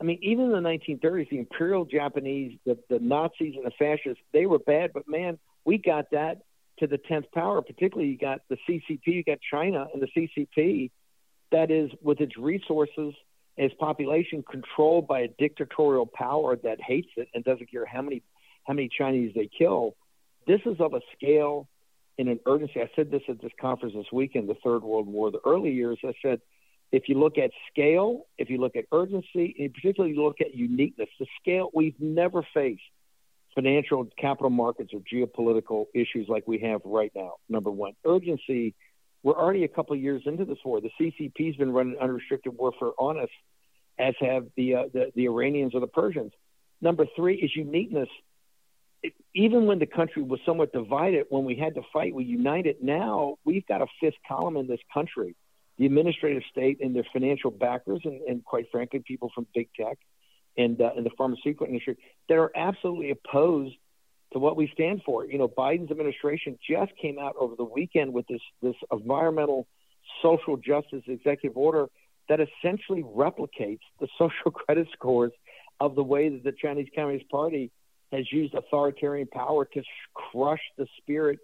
[0.00, 4.22] I mean, even in the 1930s, the Imperial Japanese, the, the Nazis, and the fascists,
[4.32, 6.42] they were bad, but man, we got that
[6.78, 10.90] to the 10th power, particularly you got the CCP, you got China and the CCP
[11.52, 13.14] that is with its resources,
[13.56, 18.22] its population controlled by a dictatorial power that hates it and doesn't care how many
[18.64, 19.96] how many Chinese they kill.
[20.46, 21.68] This is of a scale
[22.18, 22.80] and an urgency.
[22.80, 25.98] I said this at this conference this weekend, the Third World War, the early years.
[26.04, 26.40] I said,
[26.92, 30.54] if you look at scale, if you look at urgency, and particularly you look at
[30.54, 32.82] uniqueness, the scale we've never faced
[33.60, 37.34] financial capital markets or geopolitical issues like we have right now.
[37.48, 38.74] Number one, urgency.
[39.22, 40.80] We're already a couple of years into this war.
[40.80, 43.28] The CCP's been running unrestricted warfare on us,
[43.98, 46.32] as have the uh, the, the Iranians or the Persians.
[46.80, 48.08] Number three is uniqueness.
[49.02, 52.76] It, even when the country was somewhat divided, when we had to fight, we united.
[52.82, 55.36] Now we've got a fifth column in this country:
[55.76, 59.98] the administrative state and their financial backers, and, and quite frankly, people from big tech
[60.56, 61.96] and uh, in the pharmaceutical industry
[62.28, 63.74] that are absolutely opposed
[64.32, 65.24] to what we stand for.
[65.24, 69.66] You know, Biden's administration just came out over the weekend with this this environmental
[70.22, 71.86] social justice executive order
[72.28, 75.32] that essentially replicates the social credit scores
[75.80, 77.70] of the way that the Chinese Communist Party
[78.12, 79.82] has used authoritarian power to
[80.14, 81.38] crush the spirit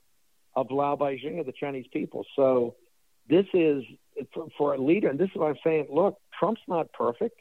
[0.55, 2.25] of Lao Baixing of the Chinese people.
[2.35, 2.75] So
[3.29, 3.85] this is
[4.33, 5.87] for, for a leader, and this is what I'm saying.
[5.91, 7.41] Look, Trump's not perfect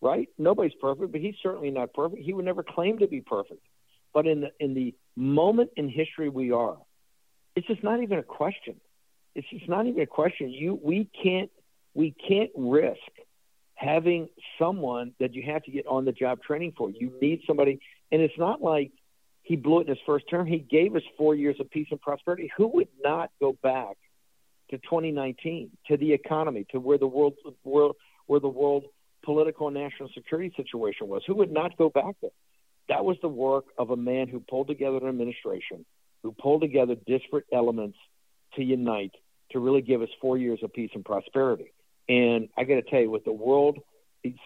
[0.00, 0.28] right?
[0.38, 2.22] Nobody's perfect, but he's certainly not perfect.
[2.22, 3.62] He would never claim to be perfect.
[4.12, 6.76] But in the in the moment in history we are,
[7.54, 8.76] it's just not even a question.
[9.34, 10.50] It's just not even a question.
[10.50, 11.50] You we can't
[11.94, 13.00] we can't risk
[13.74, 14.28] having
[14.58, 16.90] someone that you have to get on the job training for.
[16.90, 17.78] You need somebody,
[18.10, 18.90] and it's not like
[19.42, 20.46] he blew it in his first term.
[20.46, 22.50] He gave us four years of peace and prosperity.
[22.56, 23.96] Who would not go back
[24.70, 27.34] to 2019 to the economy to where the world
[27.64, 28.84] world where the world
[29.26, 31.22] political and national security situation was.
[31.26, 32.30] Who would not go back there?
[32.88, 35.84] That was the work of a man who pulled together an administration,
[36.22, 37.98] who pulled together disparate elements
[38.54, 39.12] to unite
[39.50, 41.72] to really give us four years of peace and prosperity.
[42.08, 43.80] And I got to tell you, with the world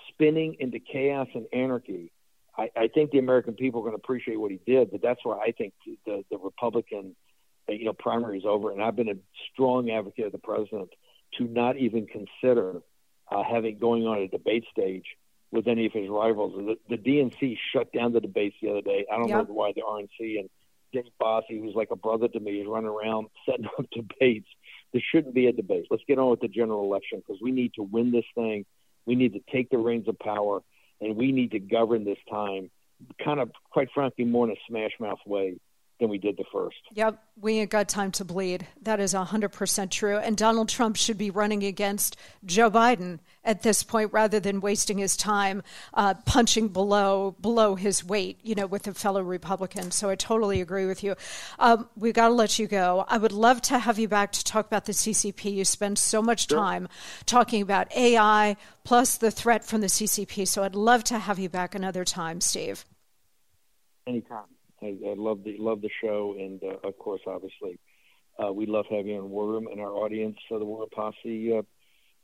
[0.09, 2.11] spinning into chaos and anarchy,
[2.57, 4.91] I, I think the American people are going to appreciate what he did.
[4.91, 5.75] But that's why I think
[6.07, 7.15] the, the Republican,
[7.69, 8.73] uh, you know, primary is over.
[8.73, 9.19] And I've been a
[9.53, 10.91] strong advocate of the president
[11.37, 12.81] to not even consider
[13.31, 15.05] uh, having going on a debate stage
[15.53, 16.55] with any of his rivals.
[16.57, 19.07] The, the DNC shut down the debates the other day.
[19.13, 19.49] I don't yep.
[19.49, 20.49] know why the RNC and
[20.93, 24.49] Dick Bossie, who's like a brother to me, is running around setting up debates
[24.93, 25.87] There shouldn't be a debate.
[25.91, 28.65] Let's get on with the general election because we need to win this thing.
[29.07, 30.61] We need to take the reins of power,
[31.01, 32.71] and we need to govern this time,
[33.25, 35.59] kind of, quite frankly, more in a smash mouth way
[36.01, 36.79] than we did the first.
[36.95, 38.67] Yep, we ain't got time to bleed.
[38.83, 40.17] That is 100% true.
[40.17, 44.99] And Donald Trump should be running against Joe Biden at this point rather than wasting
[44.99, 45.63] his time
[45.95, 49.91] uh, punching below below his weight, you know, with a fellow Republican.
[49.91, 51.15] So I totally agree with you.
[51.59, 53.05] Um, we got to let you go.
[53.07, 55.53] I would love to have you back to talk about the CCP.
[55.53, 56.89] You spend so much time
[57.27, 60.49] talking about AI plus the threat from the CCP.
[60.49, 62.85] So I'd love to have you back another time, Steve.
[64.07, 64.45] Anytime.
[64.83, 67.79] I, I love the love the show, and uh, of course, obviously,
[68.43, 71.59] uh, we love having you on War Room, and our audience, uh, the War Posse,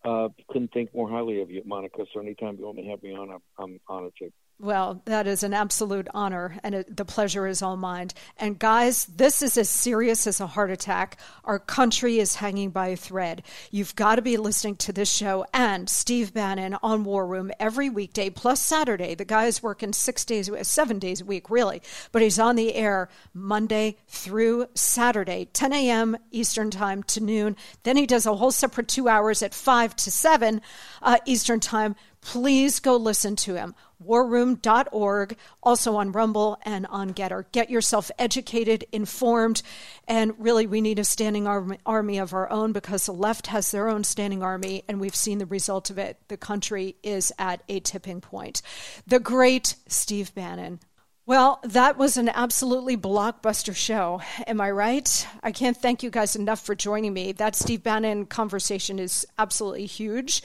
[0.05, 2.05] uh, uh, couldn't think more highly of you, Monica.
[2.13, 4.31] So anytime you want to have me on, I'm, I'm honored to.
[4.59, 8.09] Well, that is an absolute honor, and it, the pleasure is all mine.
[8.39, 11.19] And guys, this is as serious as a heart attack.
[11.45, 13.43] Our country is hanging by a thread.
[13.71, 17.91] You've got to be listening to this show and Steve Bannon on War Room every
[17.91, 19.15] weekday plus Saturday.
[19.15, 22.75] The guy is working six days, seven days a week, really, but he's on the
[22.77, 26.17] air Monday through Saturday, 10 a.m.
[26.31, 27.57] Eastern Time to noon.
[27.83, 30.63] Then he does a whole separate two hours at 5 to 7
[31.03, 31.95] uh, Eastern Time
[32.27, 33.73] please go listen to him.
[34.05, 37.45] Warroom.org, also on Rumble and on Gettr.
[37.53, 39.63] Get yourself educated, informed,
[40.09, 43.89] and really, we need a standing army of our own because the left has their
[43.89, 46.19] own standing army, and we've seen the result of it.
[46.27, 48.61] The country is at a tipping point.
[49.07, 50.81] The great Steve Bannon
[51.27, 54.23] well, that was an absolutely blockbuster show.
[54.47, 55.27] Am I right?
[55.43, 57.33] I can't thank you guys enough for joining me.
[57.33, 60.41] That Steve Bannon conversation is absolutely huge.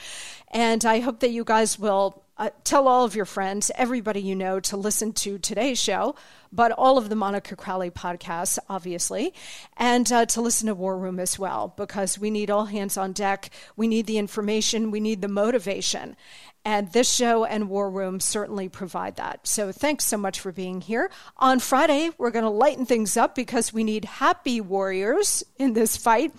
[0.50, 4.36] And I hope that you guys will uh, tell all of your friends, everybody you
[4.36, 6.16] know, to listen to today's show,
[6.52, 9.36] but all of the Monica Crowley podcasts, obviously,
[9.78, 13.14] and uh, to listen to War Room as well, because we need all hands on
[13.14, 13.52] deck.
[13.76, 16.16] We need the information, we need the motivation.
[16.64, 19.47] And this show and War Room certainly provide that.
[19.47, 21.09] So thanks so much for being here.
[21.38, 25.97] On Friday, we're going to lighten things up because we need happy warriors in this
[25.97, 26.34] fight.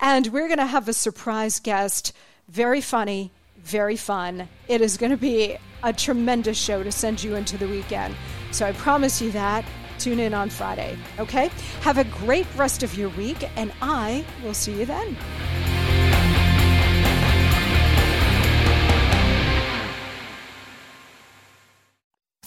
[0.00, 2.12] And we're going to have a surprise guest,
[2.48, 4.48] very funny, very fun.
[4.68, 8.14] It is going to be a tremendous show to send you into the weekend.
[8.52, 9.64] So I promise you that.
[9.98, 11.50] Tune in on Friday, okay?
[11.80, 15.16] Have a great rest of your week, and I will see you then.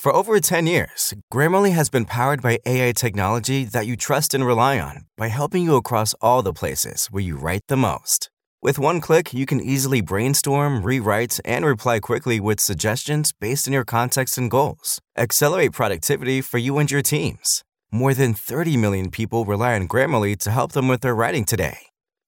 [0.08, 4.45] For over 10 years, Grammarly has been powered by AI technology that you trust and
[4.45, 8.30] rely on by helping you across all the places where you write the most.
[8.62, 13.74] With one click, you can easily brainstorm, rewrite, and reply quickly with suggestions based on
[13.74, 15.01] your context and goals.
[15.18, 17.66] Accelerate productivity for you and your teams.
[17.91, 21.80] More than 30 million people rely on Grammarly to help them with their writing today.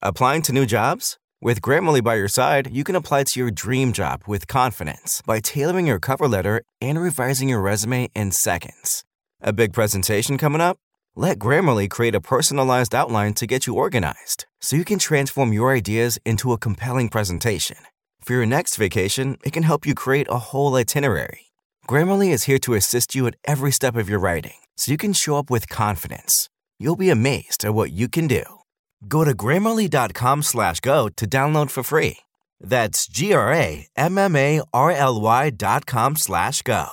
[0.02, 1.19] Applying to new jobs?
[1.42, 5.40] With Grammarly by your side, you can apply to your dream job with confidence by
[5.40, 9.06] tailoring your cover letter and revising your resume in seconds.
[9.40, 10.80] A big presentation coming up?
[11.16, 15.74] Let Grammarly create a personalized outline to get you organized so you can transform your
[15.74, 17.78] ideas into a compelling presentation.
[18.22, 21.54] For your next vacation, it can help you create a whole itinerary.
[21.88, 25.14] Grammarly is here to assist you at every step of your writing so you can
[25.14, 26.50] show up with confidence.
[26.80, 28.59] You'll be amazed at what you can do.
[29.08, 32.18] Go to grammarly.com slash go to download for free.
[32.60, 36.90] That's G R A M M A R L Y dot com slash go.